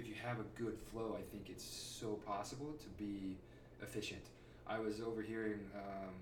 if 0.00 0.08
you 0.08 0.14
have 0.24 0.38
a 0.40 0.60
good 0.60 0.78
flow, 0.90 1.14
I 1.18 1.22
think 1.30 1.50
it's 1.50 1.64
so 1.64 2.14
possible 2.26 2.74
to 2.80 2.88
be 3.02 3.36
efficient. 3.82 4.22
I 4.66 4.78
was 4.78 5.00
overhearing 5.00 5.60
um, 5.74 6.14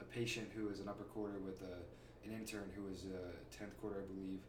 a 0.00 0.04
patient 0.04 0.48
who 0.56 0.66
was 0.66 0.80
an 0.80 0.88
upper 0.88 1.04
quarter 1.04 1.38
with 1.38 1.62
a, 1.62 2.26
an 2.26 2.34
intern 2.34 2.68
who 2.74 2.82
was 2.90 3.04
a 3.04 3.56
tenth 3.56 3.80
quarter, 3.80 4.00
I 4.00 4.12
believe, 4.12 4.40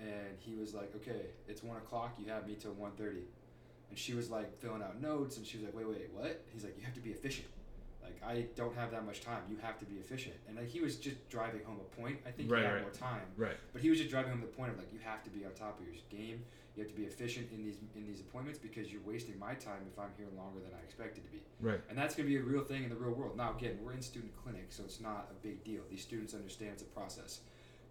and 0.00 0.38
he 0.38 0.54
was 0.54 0.72
like, 0.72 0.94
"Okay, 0.96 1.26
it's 1.46 1.62
one 1.62 1.76
o'clock. 1.76 2.14
You 2.18 2.30
have 2.32 2.46
me 2.46 2.56
till 2.58 2.72
1.30. 2.72 3.22
and 3.90 3.98
she 3.98 4.14
was 4.14 4.30
like 4.30 4.58
filling 4.58 4.82
out 4.82 5.00
notes, 5.00 5.36
and 5.36 5.46
she 5.46 5.58
was 5.58 5.66
like, 5.66 5.76
"Wait, 5.76 5.88
wait, 5.88 6.10
what?" 6.14 6.42
He's 6.52 6.64
like, 6.64 6.76
"You 6.78 6.84
have 6.84 6.94
to 6.94 7.00
be 7.00 7.10
efficient." 7.10 7.48
Like 8.22 8.30
I 8.36 8.46
don't 8.54 8.74
have 8.76 8.90
that 8.92 9.04
much 9.04 9.20
time. 9.20 9.42
You 9.48 9.56
have 9.62 9.78
to 9.78 9.84
be 9.84 9.96
efficient, 9.96 10.34
and 10.48 10.56
like, 10.56 10.68
he 10.68 10.80
was 10.80 10.96
just 10.96 11.28
driving 11.28 11.62
home 11.64 11.78
a 11.80 12.00
point. 12.00 12.18
I 12.26 12.30
think 12.30 12.50
Right, 12.50 12.60
he 12.60 12.64
had 12.66 12.74
right. 12.74 12.82
more 12.82 12.90
time, 12.90 13.22
Right. 13.36 13.56
but 13.72 13.82
he 13.82 13.90
was 13.90 13.98
just 13.98 14.10
driving 14.10 14.30
home 14.32 14.40
the 14.40 14.46
point 14.46 14.72
of 14.72 14.78
like 14.78 14.92
you 14.92 14.98
have 15.04 15.22
to 15.24 15.30
be 15.30 15.44
on 15.44 15.52
top 15.52 15.78
of 15.80 15.86
your 15.86 15.94
game. 16.10 16.44
You 16.76 16.82
have 16.82 16.92
to 16.92 16.96
be 16.96 17.04
efficient 17.06 17.50
in 17.52 17.64
these 17.64 17.76
in 17.94 18.06
these 18.06 18.20
appointments 18.20 18.58
because 18.58 18.92
you're 18.92 19.02
wasting 19.02 19.38
my 19.38 19.54
time 19.54 19.80
if 19.90 19.98
I'm 19.98 20.10
here 20.16 20.26
longer 20.36 20.60
than 20.60 20.72
I 20.78 20.82
expected 20.84 21.24
to 21.24 21.30
be. 21.30 21.42
Right. 21.60 21.80
And 21.88 21.96
that's 21.96 22.14
going 22.14 22.28
to 22.28 22.32
be 22.34 22.38
a 22.38 22.44
real 22.44 22.62
thing 22.64 22.84
in 22.84 22.90
the 22.90 22.96
real 22.96 23.12
world. 23.14 23.36
Now, 23.36 23.54
again, 23.56 23.78
we're 23.82 23.92
in 23.92 24.02
student 24.02 24.36
clinic, 24.36 24.66
so 24.70 24.82
it's 24.84 25.00
not 25.00 25.28
a 25.30 25.34
big 25.46 25.64
deal. 25.64 25.80
These 25.90 26.02
students 26.02 26.34
understand 26.34 26.72
it's 26.74 26.82
a 26.82 26.86
process. 26.86 27.40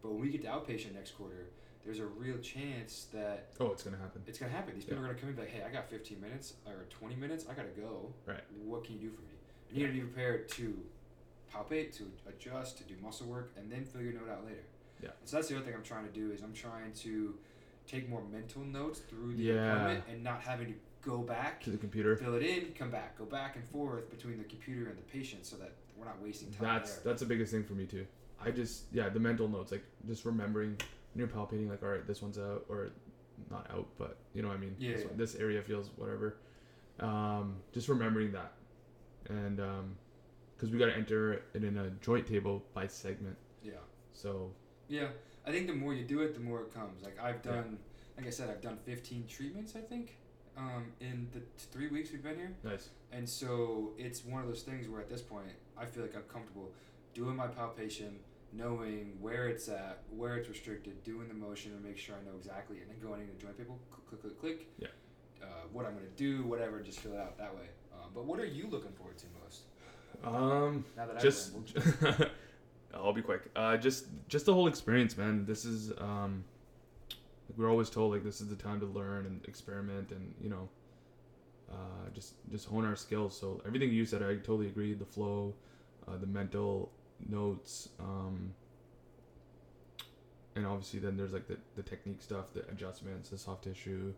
But 0.03 0.11
when 0.11 0.21
we 0.21 0.29
get 0.29 0.43
to 0.43 0.47
outpatient 0.49 0.93
next 0.93 1.11
quarter, 1.11 1.49
there's 1.83 1.97
a 1.99 2.05
real 2.05 2.37
chance 2.37 3.07
that 3.11 3.53
Oh, 3.59 3.71
it's 3.71 3.81
gonna 3.81 3.97
happen. 3.97 4.21
it's 4.27 4.37
going 4.37 4.51
to 4.51 4.55
happen. 4.55 4.75
These 4.75 4.85
people 4.85 4.99
are 4.99 5.05
going 5.07 5.15
to 5.15 5.19
come 5.21 5.29
in 5.31 5.35
and 5.39 5.47
be 5.49 5.51
like, 5.51 5.63
hey, 5.63 5.67
I 5.67 5.73
got 5.73 5.89
15 5.89 6.21
minutes 6.21 6.53
or 6.67 6.85
20 6.91 7.15
minutes. 7.15 7.45
I 7.49 7.53
got 7.55 7.65
to 7.73 7.81
go. 7.81 8.13
Right. 8.27 8.41
What 8.63 8.83
can 8.83 8.95
you 8.95 9.09
do 9.09 9.15
for 9.15 9.21
me? 9.21 9.33
You 9.71 9.81
got 9.85 9.93
to 9.93 9.93
be 9.93 10.01
prepared 10.01 10.49
to 10.49 10.77
palpate, 11.53 11.95
to 11.97 12.11
adjust, 12.27 12.77
to 12.79 12.83
do 12.83 12.95
muscle 13.01 13.27
work, 13.27 13.51
and 13.57 13.71
then 13.71 13.85
fill 13.85 14.01
your 14.01 14.13
note 14.13 14.29
out 14.31 14.45
later. 14.45 14.63
Yeah. 15.01 15.09
And 15.19 15.29
so 15.29 15.37
that's 15.37 15.47
the 15.49 15.55
other 15.57 15.65
thing 15.65 15.73
I'm 15.75 15.83
trying 15.83 16.05
to 16.05 16.11
do 16.11 16.31
is 16.31 16.41
I'm 16.41 16.53
trying 16.53 16.91
to 16.93 17.35
take 17.87 18.09
more 18.09 18.23
mental 18.31 18.63
notes 18.63 18.99
through 18.99 19.35
the 19.35 19.43
Yeah. 19.43 19.73
appointment 19.75 20.03
and 20.09 20.23
not 20.23 20.41
having 20.41 20.67
to 20.67 20.73
go 21.01 21.19
back 21.19 21.61
To 21.63 21.69
the 21.69 21.77
computer. 21.77 22.15
fill 22.17 22.35
it 22.35 22.43
in, 22.43 22.73
come 22.73 22.89
back, 22.89 23.17
go 23.17 23.25
back 23.25 23.55
and 23.55 23.65
forth 23.65 24.09
between 24.09 24.37
the 24.37 24.43
computer 24.45 24.89
and 24.89 24.97
the 24.97 25.03
patient, 25.03 25.45
so 25.45 25.55
that 25.57 25.73
we're 25.95 26.05
not 26.05 26.19
wasting 26.21 26.49
time 26.51 26.63
That's 26.63 26.95
there. 26.95 27.03
that's 27.11 27.19
the 27.21 27.27
biggest 27.27 27.51
thing 27.51 27.63
for 27.63 27.73
me 27.73 27.85
too. 27.85 28.05
I 28.41 28.51
just 28.51 28.85
yeah 28.91 29.07
the 29.09 29.19
mental 29.19 29.47
notes 29.47 29.71
like 29.71 29.83
just 30.07 30.25
remembering 30.25 30.71
when 30.71 31.19
you're 31.19 31.27
palpating 31.27 31.69
like 31.69 31.81
all 31.83 31.89
right 31.89 32.05
this 32.05 32.21
one's 32.21 32.37
out 32.37 32.65
or 32.67 32.89
not 33.49 33.69
out 33.71 33.87
but 33.97 34.17
you 34.33 34.41
know 34.41 34.49
what 34.49 34.57
I 34.57 34.59
mean 34.59 34.75
Yeah, 34.77 34.91
this, 34.93 35.01
yeah. 35.01 35.07
one- 35.07 35.17
this 35.17 35.35
area 35.35 35.61
feels 35.61 35.89
whatever. 35.95 36.37
Um, 36.99 37.57
just 37.71 37.87
remembering 37.87 38.31
that, 38.33 38.53
and 39.29 39.57
because 40.55 40.69
we 40.71 40.77
got 40.79 40.87
to 40.87 40.95
enter 40.95 41.33
it 41.33 41.43
in 41.53 41.77
a 41.77 41.89
joint 42.01 42.27
table 42.27 42.63
by 42.73 42.87
segment. 42.87 43.37
yeah, 43.63 43.73
So 44.13 44.51
yeah. 44.87 45.07
I 45.47 45.51
think 45.51 45.67
the 45.67 45.73
more 45.73 45.93
you 45.93 46.03
do 46.05 46.21
it, 46.21 46.33
the 46.33 46.39
more 46.39 46.61
it 46.61 46.73
comes. 46.73 47.03
Like 47.03 47.19
I've 47.21 47.45
Yeah. 47.45 47.51
done, 47.51 47.77
like 48.17 48.25
I 48.27 48.29
said, 48.31 48.49
I've 48.49 48.61
done 48.61 48.77
15 48.85 49.27
treatments. 49.27 49.75
I 49.75 49.81
think 49.81 50.17
um, 50.57 50.91
in 50.99 51.27
the 51.33 51.39
t- 51.41 51.45
three 51.71 51.87
weeks 51.87 52.11
we've 52.11 52.23
been 52.23 52.37
here, 52.37 52.55
nice. 52.63 52.89
and 53.11 53.27
so 53.27 53.91
it's 53.97 54.23
one 54.25 54.41
of 54.41 54.47
those 54.47 54.61
things 54.63 54.87
where 54.87 55.01
at 55.01 55.09
this 55.09 55.21
point 55.21 55.49
I 55.77 55.85
feel 55.85 56.01
like 56.03 56.15
I'm 56.15 56.23
comfortable 56.23 56.71
doing 57.13 57.35
my 57.35 57.47
palpation, 57.47 58.19
knowing 58.53 59.17
where 59.19 59.49
it's 59.49 59.67
at, 59.67 60.03
where 60.15 60.37
it's 60.37 60.47
restricted, 60.47 61.03
doing 61.03 61.27
the 61.27 61.33
motion 61.33 61.73
and 61.73 61.83
make 61.83 61.97
sure 61.97 62.15
I 62.15 62.23
know 62.25 62.37
exactly, 62.37 62.77
and 62.79 62.89
then 62.89 62.97
going 63.05 63.21
into 63.21 63.33
joint 63.33 63.57
table, 63.57 63.77
click, 63.91 64.07
click, 64.07 64.21
click, 64.21 64.39
click. 64.39 64.67
Yeah. 64.79 64.87
Uh, 65.45 65.67
what 65.71 65.85
I'm 65.85 65.93
gonna 65.93 66.07
do, 66.15 66.43
whatever, 66.43 66.79
just 66.81 66.99
fill 66.99 67.13
it 67.13 67.19
out 67.19 67.37
that 67.37 67.53
way. 67.55 67.67
Um, 67.93 68.09
but 68.13 68.25
what 68.25 68.39
are 68.39 68.45
you 68.45 68.67
looking 68.67 68.91
forward 68.93 69.17
to 69.19 69.25
most? 69.43 69.61
Um, 70.23 70.85
Now 70.97 71.05
that 71.07 71.19
just 71.19 71.53
rambled. 72.01 72.31
I'll 72.93 73.13
be 73.13 73.21
quick. 73.21 73.49
Uh, 73.55 73.77
just 73.77 74.05
just 74.27 74.45
the 74.45 74.53
whole 74.53 74.67
experience, 74.67 75.17
man. 75.17 75.45
This 75.45 75.65
is 75.65 75.91
um, 75.99 76.43
like 77.49 77.57
we're 77.57 77.69
always 77.69 77.89
told 77.89 78.13
like 78.13 78.23
this 78.23 78.41
is 78.41 78.47
the 78.47 78.55
time 78.55 78.79
to 78.79 78.85
learn 78.85 79.25
and 79.25 79.45
experiment 79.47 80.11
and 80.11 80.33
you 80.41 80.49
know, 80.49 80.69
uh, 81.71 82.09
just 82.13 82.33
just 82.49 82.67
hone 82.67 82.85
our 82.85 82.95
skills. 82.95 83.37
So 83.37 83.61
everything 83.67 83.91
you 83.91 84.05
said, 84.05 84.23
I 84.23 84.35
totally 84.35 84.67
agree. 84.67 84.93
The 84.93 85.05
flow, 85.05 85.53
uh, 86.07 86.17
the 86.17 86.27
mental 86.27 86.89
notes, 87.29 87.89
um, 87.99 88.53
and 90.55 90.65
obviously 90.65 90.99
then 90.99 91.17
there's 91.17 91.33
like 91.33 91.47
the 91.47 91.57
the 91.75 91.83
technique 91.83 92.21
stuff, 92.21 92.53
the 92.53 92.61
adjustments, 92.69 93.29
the 93.29 93.37
soft 93.37 93.65
tissue, 93.65 94.13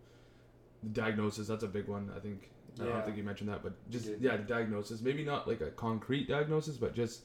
diagnosis. 0.93 1.47
That's 1.47 1.63
a 1.63 1.67
big 1.67 1.87
one. 1.87 2.11
I 2.15 2.19
think. 2.19 2.49
I 2.79 2.83
don't 2.85 3.03
think 3.03 3.17
you 3.17 3.23
mentioned 3.23 3.49
that, 3.49 3.63
but 3.63 3.73
just 3.89 4.07
yeah, 4.19 4.37
the 4.37 4.43
diagnosis. 4.43 5.01
Maybe 5.01 5.23
not 5.25 5.47
like 5.47 5.61
a 5.61 5.71
concrete 5.71 6.27
diagnosis, 6.27 6.77
but 6.77 6.93
just 6.93 7.21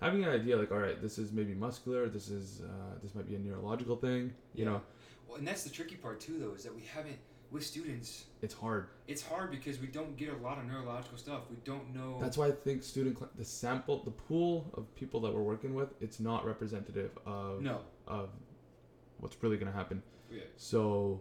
having 0.00 0.24
an 0.24 0.30
idea 0.30 0.56
like 0.56 0.70
all 0.70 0.78
right 0.78 1.00
this 1.00 1.16
is 1.18 1.32
maybe 1.32 1.54
muscular 1.54 2.06
this 2.08 2.28
is 2.28 2.60
uh, 2.62 2.94
this 3.02 3.14
might 3.14 3.26
be 3.26 3.34
a 3.34 3.38
neurological 3.38 3.96
thing 3.96 4.30
you 4.54 4.64
Yeah. 4.64 4.70
know 4.72 4.82
Well, 5.26 5.38
and 5.38 5.46
that's 5.48 5.64
the 5.64 5.70
tricky 5.70 5.94
part 5.96 6.20
too, 6.20 6.38
though, 6.38 6.52
is 6.52 6.64
that 6.64 6.74
we 6.74 6.82
haven't 6.82 7.16
with 7.50 7.64
students. 7.64 8.26
it's 8.42 8.52
hard 8.54 8.88
It's 9.06 9.22
hard 9.22 9.50
because 9.50 9.78
we 9.80 9.86
don't 9.86 10.16
get 10.18 10.32
a 10.34 10.36
lot 10.36 10.58
of 10.58 10.64
neurological 10.66 11.16
stuff. 11.18 11.42
We 11.50 11.56
don't 11.64 11.94
know. 11.94 12.18
that's 12.20 12.36
why 12.38 12.48
i 12.48 12.50
think 12.52 12.82
student 12.82 13.18
cl- 13.18 13.30
the 13.36 13.44
sample 13.44 14.02
the 14.04 14.10
pool 14.10 14.70
of 14.74 14.82
people 14.96 15.20
that 15.20 15.32
we're 15.34 15.42
working 15.42 15.74
with 15.74 15.90
it's 16.00 16.20
not 16.20 16.44
representative 16.46 17.10
of 17.26 17.60
no. 17.62 17.80
of 18.06 18.28
what's 19.20 19.36
really 19.42 19.56
going 19.58 19.70
to 19.72 19.76
happen 19.76 20.02
Yeah. 20.30 20.42
so 20.56 21.20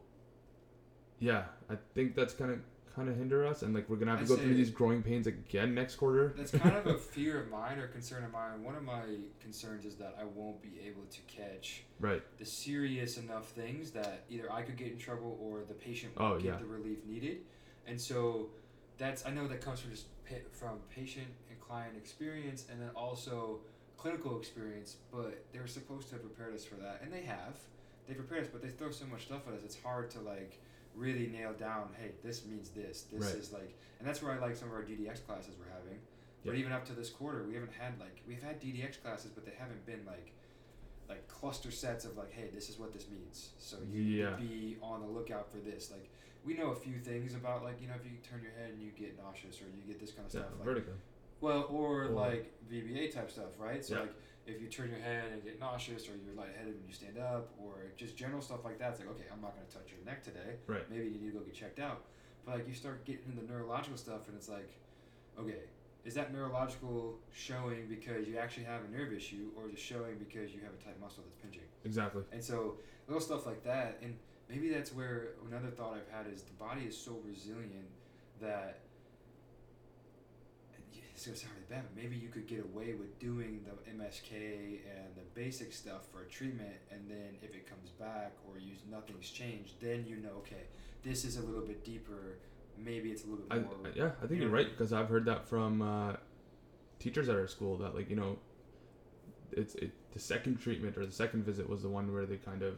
yeah 1.20 1.44
i 1.70 1.76
think 1.94 2.16
that's 2.16 2.34
kind 2.34 2.52
of 2.52 2.60
kind 2.96 3.10
of 3.10 3.18
hinder 3.18 3.46
us 3.46 3.62
and 3.62 3.74
like 3.74 3.90
we're 3.90 3.98
gonna 3.98 4.12
have 4.12 4.26
to 4.26 4.34
I'd 4.34 4.38
go 4.38 4.42
through 4.42 4.54
these 4.56 4.70
growing 4.70 5.04
pains 5.04 5.28
again 5.28 5.76
next 5.76 5.96
quarter 5.96 6.34
That's 6.38 6.52
kind 6.52 6.78
of 6.78 6.88
a 6.88 6.98
fear 6.98 7.42
of 7.42 7.50
mine 7.50 7.78
or 7.78 7.88
concern 7.88 8.24
of 8.24 8.32
mine. 8.32 8.64
One 8.64 8.74
of 8.74 8.84
my 8.84 9.02
concerns 9.42 9.84
is 9.84 9.96
that 9.96 10.16
I 10.18 10.24
won't 10.24 10.62
be 10.62 10.80
able 10.88 11.04
to 11.12 11.20
catch 11.28 11.84
right 12.00 12.22
the 12.38 12.46
serious 12.46 13.18
enough 13.18 13.50
things 13.50 13.92
that 13.92 14.24
either 14.30 14.50
I 14.50 14.62
could 14.62 14.78
get 14.78 14.94
in 14.94 14.98
trouble 14.98 15.38
or 15.42 15.66
the 15.68 15.74
patient 15.74 16.14
Oh, 16.16 16.30
won't 16.32 16.44
get 16.44 16.54
yeah. 16.54 16.58
the 16.60 16.66
relief 16.66 17.00
needed. 17.06 17.40
And 17.86 18.00
so 18.00 18.48
that's 18.98 19.26
I 19.26 19.32
know 19.32 19.46
that 19.50 19.60
comes 19.60 19.82
from 19.82 19.92
just 19.92 20.06
from 20.54 20.80
patient 20.90 21.28
and 21.50 21.60
client 21.60 21.98
experience 21.98 22.66
and 22.72 22.82
then 22.82 22.92
also 22.96 23.60
clinical 23.98 24.40
experience, 24.40 24.96
but 25.12 25.44
they 25.52 25.60
were 25.60 25.68
supposed 25.68 26.08
to 26.10 26.16
have 26.16 26.22
prepared 26.24 26.56
us 26.56 26.64
for 26.64 26.76
that 26.76 27.02
and 27.04 27.12
they 27.12 27.24
have. 27.24 27.58
They 28.08 28.14
prepared 28.14 28.44
us, 28.46 28.50
but 28.54 28.62
they 28.62 28.70
throw 28.70 28.92
so 28.92 29.06
much 29.08 29.24
stuff 29.26 29.42
at 29.50 29.54
us. 29.54 29.62
It's 29.66 29.78
hard 29.84 30.10
to 30.12 30.22
like 30.22 30.62
really 30.96 31.28
nail 31.28 31.54
down, 31.54 31.90
hey, 32.00 32.12
this 32.24 32.46
means 32.46 32.70
this. 32.70 33.04
This 33.12 33.22
Right. 33.26 33.36
is 33.36 33.52
like 33.52 33.78
and 34.00 34.08
that's 34.08 34.22
where 34.22 34.32
I 34.34 34.38
like 34.40 34.56
some 34.56 34.68
of 34.70 34.74
our 34.76 34.84
DDX 34.84 35.26
classes 35.26 35.56
we're 35.58 35.72
having. 35.74 36.00
But 36.44 36.56
even 36.56 36.72
up 36.72 36.86
to 36.86 36.94
this 36.94 37.10
quarter, 37.10 37.44
we 37.44 37.56
haven't 37.56 37.74
had 37.74 38.00
like 38.00 38.22
we've 38.28 38.44
had 38.44 38.62
DDX 38.62 39.02
classes, 39.02 39.32
but 39.32 39.46
they 39.46 39.54
haven't 39.58 39.86
been 39.86 40.06
like 40.06 40.32
like 41.10 41.28
cluster 41.28 41.72
sets 41.72 42.04
of 42.06 42.18
like, 42.18 42.32
hey, 42.32 42.50
this 42.54 42.70
is 42.70 42.78
what 42.80 42.92
this 42.94 43.08
means. 43.10 43.52
So 43.58 43.78
you 43.92 44.04
need 44.04 44.18
Yeah. 44.20 44.30
to 44.32 44.38
be 44.38 44.78
on 44.82 45.02
the 45.02 45.08
lookout 45.08 45.52
for 45.52 45.58
this. 45.58 45.92
Like 45.92 46.10
we 46.44 46.54
know 46.54 46.70
a 46.72 46.76
few 46.76 47.00
things 47.00 47.34
about 47.36 47.64
like 47.64 47.82
you 47.82 47.88
know 47.88 47.96
if 47.96 48.06
you 48.06 48.18
turn 48.28 48.42
your 48.44 48.52
head 48.52 48.72
and 48.74 48.82
you 48.82 48.92
get 48.92 49.18
nauseous 49.18 49.60
or 49.62 49.66
you 49.66 49.82
get 49.88 50.00
this 50.00 50.12
kind 50.12 50.28
of 50.28 50.34
yeah 50.34 50.42
stuff. 50.42 50.54
Like, 50.58 50.66
vertigo 50.66 50.92
well, 51.42 51.64
or, 51.70 52.04
Or- 52.04 52.10
like 52.10 52.52
VBA 52.70 53.12
type 53.14 53.30
stuff, 53.30 53.60
right? 53.60 53.84
So 53.84 53.96
Yeah. 53.96 54.02
like 54.02 54.14
if 54.48 54.62
you 54.62 54.68
turn 54.68 54.90
your 54.90 55.00
head 55.00 55.32
and 55.32 55.44
get 55.44 55.60
nauseous, 55.60 56.08
or 56.08 56.16
you're 56.16 56.36
lightheaded 56.36 56.76
when 56.78 56.88
you 56.88 56.94
stand 56.94 57.18
up, 57.18 57.52
or 57.60 57.92
just 57.98 58.16
general 58.16 58.42
stuff 58.42 58.64
like 58.64 58.78
that, 58.80 58.92
it's 58.92 59.00
like 59.00 59.10
okay, 59.10 59.26
I'm 59.32 59.42
not 59.42 59.56
going 59.56 59.68
to 59.68 59.74
touch 59.74 59.92
your 59.92 60.04
neck 60.06 60.24
today. 60.24 60.58
Right. 60.68 60.90
Maybe 60.90 61.06
you 61.06 61.20
need 61.20 61.32
to 61.34 61.40
go 61.40 61.44
get 61.44 61.54
checked 61.56 61.80
out. 61.80 62.04
But 62.46 62.56
like 62.58 62.68
you 62.68 62.74
start 62.76 63.06
getting 63.06 63.24
into 63.32 63.42
the 63.42 63.48
neurological 63.52 63.98
stuff, 63.98 64.28
and 64.28 64.38
it's 64.38 64.50
like, 64.50 64.70
okay, 65.40 65.64
is 66.04 66.14
that 66.14 66.32
neurological 66.32 67.18
showing 67.32 67.88
because 67.88 68.28
you 68.28 68.38
actually 68.38 68.66
have 68.66 68.82
a 68.86 68.88
nerve 68.96 69.12
issue, 69.14 69.50
or 69.58 69.68
is 69.68 69.74
it 69.74 69.80
showing 69.80 70.18
because 70.20 70.54
you 70.54 70.62
have 70.62 70.74
a 70.74 70.84
tight 70.84 71.00
muscle 71.02 71.24
that's 71.24 71.36
pinching? 71.42 71.68
exactly 71.84 72.24
And 72.32 72.44
so 72.44 72.78
little 73.08 73.22
stuff 73.22 73.46
like 73.48 73.64
that, 73.64 73.98
and 74.04 74.16
maybe 74.48 74.70
that's 74.70 74.94
where 74.94 75.30
another 75.48 75.70
thought 75.72 75.96
I've 75.96 76.08
had 76.16 76.32
is 76.32 76.44
the 76.44 76.54
body 76.54 76.82
is 76.86 76.96
so 76.96 77.20
resilient 77.26 77.90
that 78.40 78.82
it's 81.16 81.26
gonna 81.26 81.38
sound 81.38 81.54
really 81.54 81.66
bad, 81.70 81.84
but 81.88 82.04
maybe 82.04 82.18
you 82.18 82.28
could 82.28 82.46
get 82.46 82.60
away 82.60 82.94
with 82.94 83.18
doing 83.20 83.62
the 83.64 83.92
MSK 83.92 84.82
and 84.84 85.16
the 85.16 85.22
basic 85.34 85.72
stuff 85.72 86.02
for 86.12 86.24
a 86.24 86.26
treatment, 86.26 86.76
and 86.92 87.10
then 87.10 87.38
if 87.42 87.56
it 87.56 87.70
comes 87.70 87.92
back 87.92 88.34
or 88.46 88.60
you 88.60 88.74
nothing's 88.92 89.30
changed, 89.30 89.80
then 89.80 90.04
you 90.06 90.18
know, 90.18 90.32
okay, 90.40 90.64
this 91.04 91.24
is 91.24 91.38
a 91.38 91.42
little 91.42 91.66
bit 91.66 91.86
deeper. 91.86 92.40
Maybe 92.78 93.12
it's 93.12 93.24
a 93.24 93.28
little 93.28 93.46
bit 93.46 93.58
I, 93.58 93.60
more. 93.62 93.94
yeah, 93.96 94.12
I 94.22 94.28
think 94.28 94.42
you're 94.42 94.50
right 94.50 94.70
because 94.70 94.92
I've 94.92 95.08
heard 95.08 95.24
that 95.26 95.48
from 95.48 95.82
uh, 95.82 96.18
teachers 97.00 97.30
at 97.30 97.38
our 97.38 97.48
school 97.48 97.78
that 97.78 97.96
like 97.96 98.10
you 98.10 98.18
know, 98.18 98.38
it's 99.54 99.76
it 99.76 99.92
the 100.12 100.20
second 100.20 100.60
treatment 100.60 100.98
or 100.98 101.06
the 101.06 101.14
second 101.14 101.46
visit 101.46 101.70
was 101.70 101.82
the 101.82 101.90
one 101.90 102.12
where 102.14 102.26
they 102.26 102.38
kind 102.38 102.62
of 102.62 102.76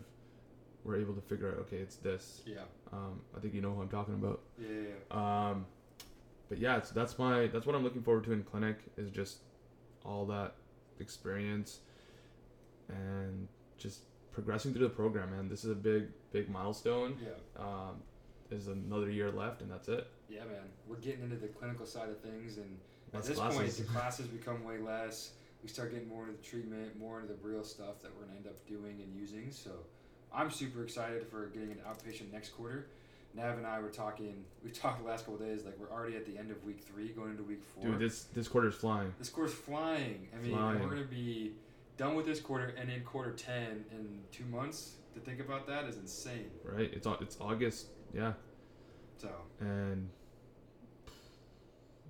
were 0.84 0.95
able 0.95 1.15
to 1.15 1.21
figure 1.21 1.47
out 1.47 1.58
okay 1.62 1.78
it's 1.78 1.95
this. 1.95 2.43
Yeah. 2.45 2.60
Um, 2.93 3.19
I 3.36 3.39
think 3.39 3.56
you 3.56 3.62
know 3.62 3.73
who 3.73 3.82
I'm 3.82 3.89
talking 3.89 4.13
about. 4.13 4.41
Yeah. 4.60 4.67
yeah, 4.69 4.88
yeah. 5.10 5.50
Um, 5.50 5.65
but 6.49 6.57
yeah, 6.60 6.81
so 6.81 6.93
that's 6.93 7.17
my 7.19 7.47
that's 7.47 7.65
what 7.65 7.75
I'm 7.75 7.83
looking 7.83 8.03
forward 8.03 8.23
to 8.25 8.31
in 8.33 8.43
clinic 8.43 8.77
is 8.97 9.10
just 9.12 9.39
all 10.05 10.25
that 10.27 10.55
experience 10.99 11.79
and 12.89 13.47
just 13.77 14.01
progressing 14.31 14.73
through 14.73 14.88
the 14.88 14.93
program. 14.93 15.31
Man, 15.31 15.49
this 15.49 15.63
is 15.63 15.71
a 15.71 15.75
big 15.75 16.07
big 16.31 16.49
milestone. 16.49 17.17
Yeah. 17.21 17.63
Um, 17.63 17.95
there's 18.49 18.67
another 18.67 19.10
year 19.10 19.31
left, 19.31 19.62
and 19.62 19.69
that's 19.69 19.89
it. 19.89 20.07
Yeah, 20.29 20.45
man. 20.45 20.63
We're 20.88 20.97
getting 20.97 21.23
into 21.23 21.36
the 21.36 21.47
clinical 21.47 21.86
side 21.86 22.10
of 22.10 22.19
things, 22.21 22.57
and 22.57 22.77
at 23.13 23.23
this 23.23 23.39
point, 23.39 23.69
the 23.71 23.83
classes 23.93 24.27
become 24.27 24.63
way 24.63 24.77
less. 24.77 25.31
We 25.62 25.69
start 25.69 25.91
getting 25.91 26.07
more 26.07 26.27
into 26.27 26.38
the 26.38 26.43
treatment, 26.43 26.97
more 26.97 27.19
into 27.19 27.33
the 27.33 27.39
real 27.41 27.63
stuff 27.63 28.01
that 28.01 28.15
we're 28.15 28.25
gonna 28.25 28.38
end 28.38 28.47
up 28.47 28.65
doing 28.67 29.01
and 29.01 29.13
using. 29.13 29.51
So, 29.51 29.71
I'm 30.33 30.51
super 30.51 30.83
excited 30.83 31.27
for 31.27 31.47
getting 31.47 31.71
an 31.71 31.79
outpatient 31.88 32.31
next 32.31 32.49
quarter. 32.49 32.88
Nav 33.33 33.57
and 33.57 33.67
I 33.67 33.79
were 33.79 33.89
talking. 33.89 34.43
We 34.63 34.71
talked 34.71 35.01
the 35.03 35.07
last 35.07 35.25
couple 35.25 35.45
days. 35.45 35.63
Like 35.65 35.77
we're 35.79 35.91
already 35.91 36.15
at 36.15 36.25
the 36.25 36.37
end 36.37 36.49
of 36.51 36.63
week 36.63 36.81
three, 36.81 37.09
going 37.09 37.31
into 37.31 37.43
week 37.43 37.61
four. 37.75 37.83
Dude, 37.91 37.99
this 37.99 38.23
this 38.33 38.47
quarter's 38.47 38.75
flying. 38.75 39.13
this 39.19 39.29
quarter's 39.29 39.53
flying. 39.53 40.27
I 40.33 40.41
mean, 40.41 40.51
Flying. 40.55 40.81
we're 40.81 40.89
gonna 40.89 41.03
be 41.03 41.53
done 41.97 42.15
with 42.15 42.25
this 42.25 42.39
quarter 42.39 42.73
and 42.79 42.89
in 42.89 43.01
quarter 43.01 43.31
ten 43.31 43.85
in 43.91 44.21
two 44.31 44.45
months. 44.45 44.93
To 45.13 45.19
think 45.19 45.39
about 45.39 45.65
that 45.67 45.85
is 45.85 45.97
insane. 45.97 46.51
Right? 46.63 46.91
It's 46.93 47.07
it's 47.21 47.37
August. 47.41 47.87
Yeah, 48.13 48.33
So 49.17 49.29
and 49.59 50.09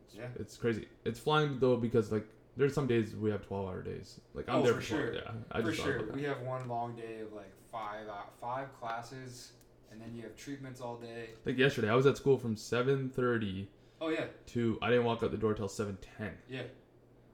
it's, 0.05 0.15
Yeah. 0.15 0.27
it's 0.35 0.57
crazy. 0.57 0.87
It's 1.05 1.19
flying 1.19 1.59
though 1.59 1.77
because 1.77 2.11
like 2.11 2.27
there's 2.55 2.73
some 2.73 2.87
days 2.87 3.15
we 3.15 3.29
have 3.31 3.45
12 3.45 3.67
hour 3.67 3.81
days. 3.81 4.19
Like 4.33 4.47
I'm 4.49 4.55
Oh, 4.57 4.63
there 4.63 4.73
for 4.79 4.87
12 4.87 5.03
sure. 5.03 5.13
Yeah, 5.15 5.31
I 5.51 5.61
for 5.61 5.71
sure, 5.73 6.11
we 6.13 6.23
have 6.23 6.41
one 6.41 6.67
long 6.67 6.95
day 6.95 7.19
of 7.21 7.33
like 7.33 7.51
five 7.71 8.07
out 8.09 8.33
five 8.41 8.73
classes, 8.79 9.53
and 9.91 10.01
then 10.01 10.13
you 10.15 10.23
have 10.23 10.35
treatments 10.35 10.81
all 10.81 10.97
day. 10.97 11.29
Like 11.45 11.57
yesterday, 11.57 11.89
I 11.89 11.95
was 11.95 12.05
at 12.05 12.17
school 12.17 12.37
from 12.37 12.55
7:30 12.55 13.67
Oh 13.99 14.09
yeah, 14.09 14.25
to 14.47 14.77
I 14.81 14.89
didn't 14.89 15.05
walk 15.05 15.23
out 15.23 15.31
the 15.31 15.37
door 15.37 15.53
till 15.53 15.67
7:10. 15.67 16.31
yeah. 16.49 16.63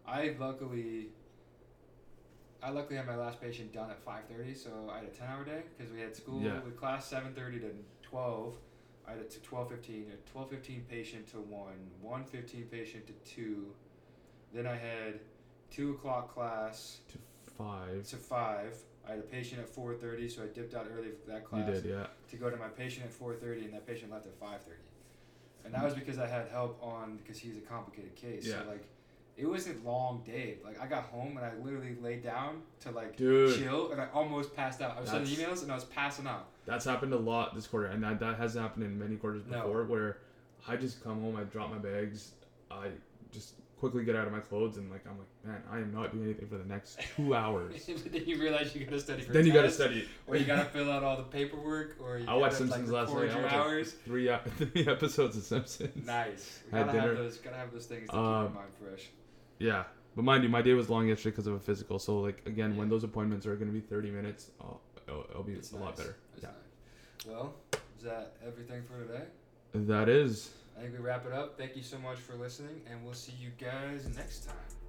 I 0.06 0.36
luckily, 0.40 1.08
I 2.62 2.70
luckily 2.70 2.98
had 2.98 3.08
my 3.08 3.16
last 3.16 3.42
patient 3.42 3.74
done 3.74 3.90
at 3.90 4.02
five 4.02 4.24
thirty, 4.30 4.54
so 4.54 4.90
I 4.92 4.98
had 5.00 5.06
a 5.06 5.10
ten 5.12 5.28
hour 5.28 5.44
day 5.44 5.64
because 5.78 5.92
we 5.94 6.00
had 6.00 6.16
school 6.16 6.42
Yeah. 6.42 6.62
with 6.62 6.78
class 6.78 7.06
seven 7.08 7.34
thirty 7.34 7.60
to 7.60 7.72
twelve. 8.02 8.56
I 9.08 9.12
had 9.12 9.20
it 9.20 9.32
to 9.32 9.42
twelve 9.42 9.70
fifteen, 9.70 10.12
a 10.14 10.30
twelve 10.30 10.50
fifteen 10.50 10.86
patient 10.90 11.28
to 11.32 11.38
one, 11.42 11.90
one 12.02 12.24
fifteen 12.24 12.66
patient 12.72 13.06
to 13.08 13.14
two. 13.30 13.74
Then 14.54 14.66
I 14.68 14.76
had 14.78 15.20
two 15.70 15.92
o'clock 15.92 16.34
class 16.34 17.00
to 17.10 17.18
five. 17.58 18.06
to 18.08 18.16
five. 18.18 18.78
I 19.08 19.12
had 19.12 19.20
a 19.20 19.24
patient 19.24 19.62
at 19.62 19.70
four 19.70 19.94
thirty, 19.94 20.30
so 20.30 20.44
I 20.44 20.48
dipped 20.48 20.74
out 20.76 20.88
early 20.96 21.10
for 21.12 21.30
that 21.32 21.42
You 21.42 21.48
class. 21.48 21.82
did, 21.82 21.86
yeah. 21.86 22.08
to 22.30 22.36
go 22.38 22.50
to 22.50 22.58
my 22.58 22.68
patient 22.70 23.06
at 23.06 23.12
4:30 23.12 23.66
and 23.66 23.74
that 23.74 23.86
patient 23.86 24.12
left 24.12 24.26
at 24.26 24.40
5:30. 24.40 24.76
And 25.66 25.74
that 25.74 25.84
was 25.84 25.94
because 25.94 26.20
I 26.20 26.28
had 26.28 26.48
help 26.50 26.78
on 26.82 27.18
because 27.18 27.38
he 27.40 27.50
was 27.50 27.58
a 27.58 27.62
complicated 27.62 28.16
case. 28.16 28.46
Yeah. 28.48 28.62
So 28.64 28.70
like 28.70 28.86
it 29.36 29.46
wasn't 29.48 29.84
long 29.84 30.22
day. 30.26 30.58
Like 30.64 30.80
I 30.80 30.86
got 30.88 31.06
home 31.06 31.38
and 31.38 31.46
I 31.46 31.52
literally 31.64 31.96
laid 32.02 32.24
down 32.24 32.62
to 32.82 32.92
like 32.92 33.18
Dude. 33.18 33.58
chill 33.60 33.92
and 33.92 34.00
I 34.00 34.08
almost 34.14 34.56
passed 34.56 34.82
out. 34.82 34.96
I 34.98 35.02
was 35.02 35.10
sending 35.10 35.34
emails 35.36 35.64
and 35.64 35.72
I 35.72 35.76
was 35.76 35.86
passing 35.86 36.28
out. 36.28 36.48
That's 36.66 36.86
happened 36.86 37.14
a 37.14 37.18
lot 37.18 37.56
this 37.56 37.68
quarter, 37.68 37.88
and 37.88 38.02
that, 38.04 38.20
that 38.22 38.38
has 38.38 38.54
happened 38.54 38.86
in 38.86 38.98
many 38.98 39.16
quarters 39.18 39.44
No. 39.50 39.64
before, 39.64 39.84
where 39.84 40.18
I 40.66 40.78
just 40.78 41.04
come 41.04 41.20
home, 41.22 41.36
I 41.36 41.44
drop 41.44 41.72
my 41.72 41.78
bags, 41.78 42.32
I 42.72 42.88
just 43.34 43.56
quickly 43.80 44.04
get 44.06 44.16
out 44.16 44.26
of 44.28 44.34
my 44.34 44.40
clothes, 44.40 44.78
and 44.78 44.90
like 44.90 45.06
I'm 45.08 45.18
like, 45.18 45.28
man, 45.46 45.62
I 45.72 45.78
am 45.78 45.94
not 45.94 46.12
doing 46.12 46.26
anything 46.26 46.48
for 46.48 46.58
the 46.58 46.66
next 46.66 47.00
two 47.16 47.36
hours. 47.44 47.84
but 47.88 48.12
then 48.12 48.24
you 48.26 48.40
realize 48.40 48.74
you 48.76 48.86
gotta 48.86 49.00
study 49.00 49.24
for 49.24 49.34
then 49.34 49.46
you 49.46 49.54
gotta 49.54 49.72
study. 49.72 50.08
or 50.28 50.36
you 50.38 50.46
gotta 50.46 50.66
fill 50.74 50.92
out 50.92 51.04
all 51.04 51.18
the 51.18 51.24
paperwork 51.24 51.98
or 52.02 52.20
you 52.20 52.26
I 52.28 52.34
watched 52.36 52.56
Simpsons 52.58 52.90
like, 52.92 53.08
last 53.08 53.14
night. 53.14 53.20
I 53.30 53.34
your 53.34 53.42
watched 53.42 53.54
like, 53.54 53.62
hours. 53.62 53.92
three 54.06 54.30
three 54.58 54.88
episodes 54.88 55.38
of 55.38 55.44
Simpsons. 55.44 56.06
Nice. 56.06 56.60
We 56.72 56.80
gotta 56.80 56.92
have 57.00 57.18
those. 57.18 57.38
Gotta 57.38 57.58
have 57.58 57.72
those 57.72 57.86
things 57.86 58.02
to 58.02 58.08
keep 58.08 58.16
Um, 58.16 58.24
our 58.24 58.50
mind 58.50 58.70
fresh. 58.82 59.10
Yeah, 59.60 59.84
but 60.16 60.24
mind 60.24 60.44
you, 60.44 60.50
my 60.50 60.62
day 60.62 60.74
was 60.74 60.90
long 60.90 61.08
yesterday 61.08 61.32
because 61.32 61.48
of 61.48 61.54
a 61.54 61.60
physical. 61.60 62.00
So 62.00 62.20
like 62.20 62.42
again, 62.46 62.76
when 62.78 62.90
those 62.90 63.04
appointments 63.04 63.46
are 63.46 63.56
gonna 63.56 63.72
be 63.72 63.82
30 63.82 64.12
minutes, 64.12 64.52
I'll, 64.62 64.82
it'll, 65.08 65.26
it'll 65.30 65.44
be 65.44 65.54
It's 65.54 65.72
a 65.72 65.78
lot 65.78 65.96
better. 65.98 66.16
It's 66.36 66.44
Yeah, 66.44 66.50
nice. 66.50 67.26
Well, 67.28 67.54
is 67.98 68.04
that 68.04 68.34
everything 68.46 68.84
for 68.84 69.02
today? 69.06 69.24
that 69.74 70.08
is. 70.10 70.52
I 70.78 70.82
think 70.82 70.94
we 70.94 71.00
wrap 71.00 71.26
it 71.26 71.34
up. 71.34 71.58
Thank 71.58 71.76
you 71.76 71.84
so 71.84 71.98
much 71.98 72.18
for 72.18 72.36
listening, 72.36 72.82
and 72.90 73.04
we'll 73.04 73.14
see 73.14 73.34
you 73.40 73.52
guys 73.60 74.08
next 74.16 74.46
time. 74.46 74.83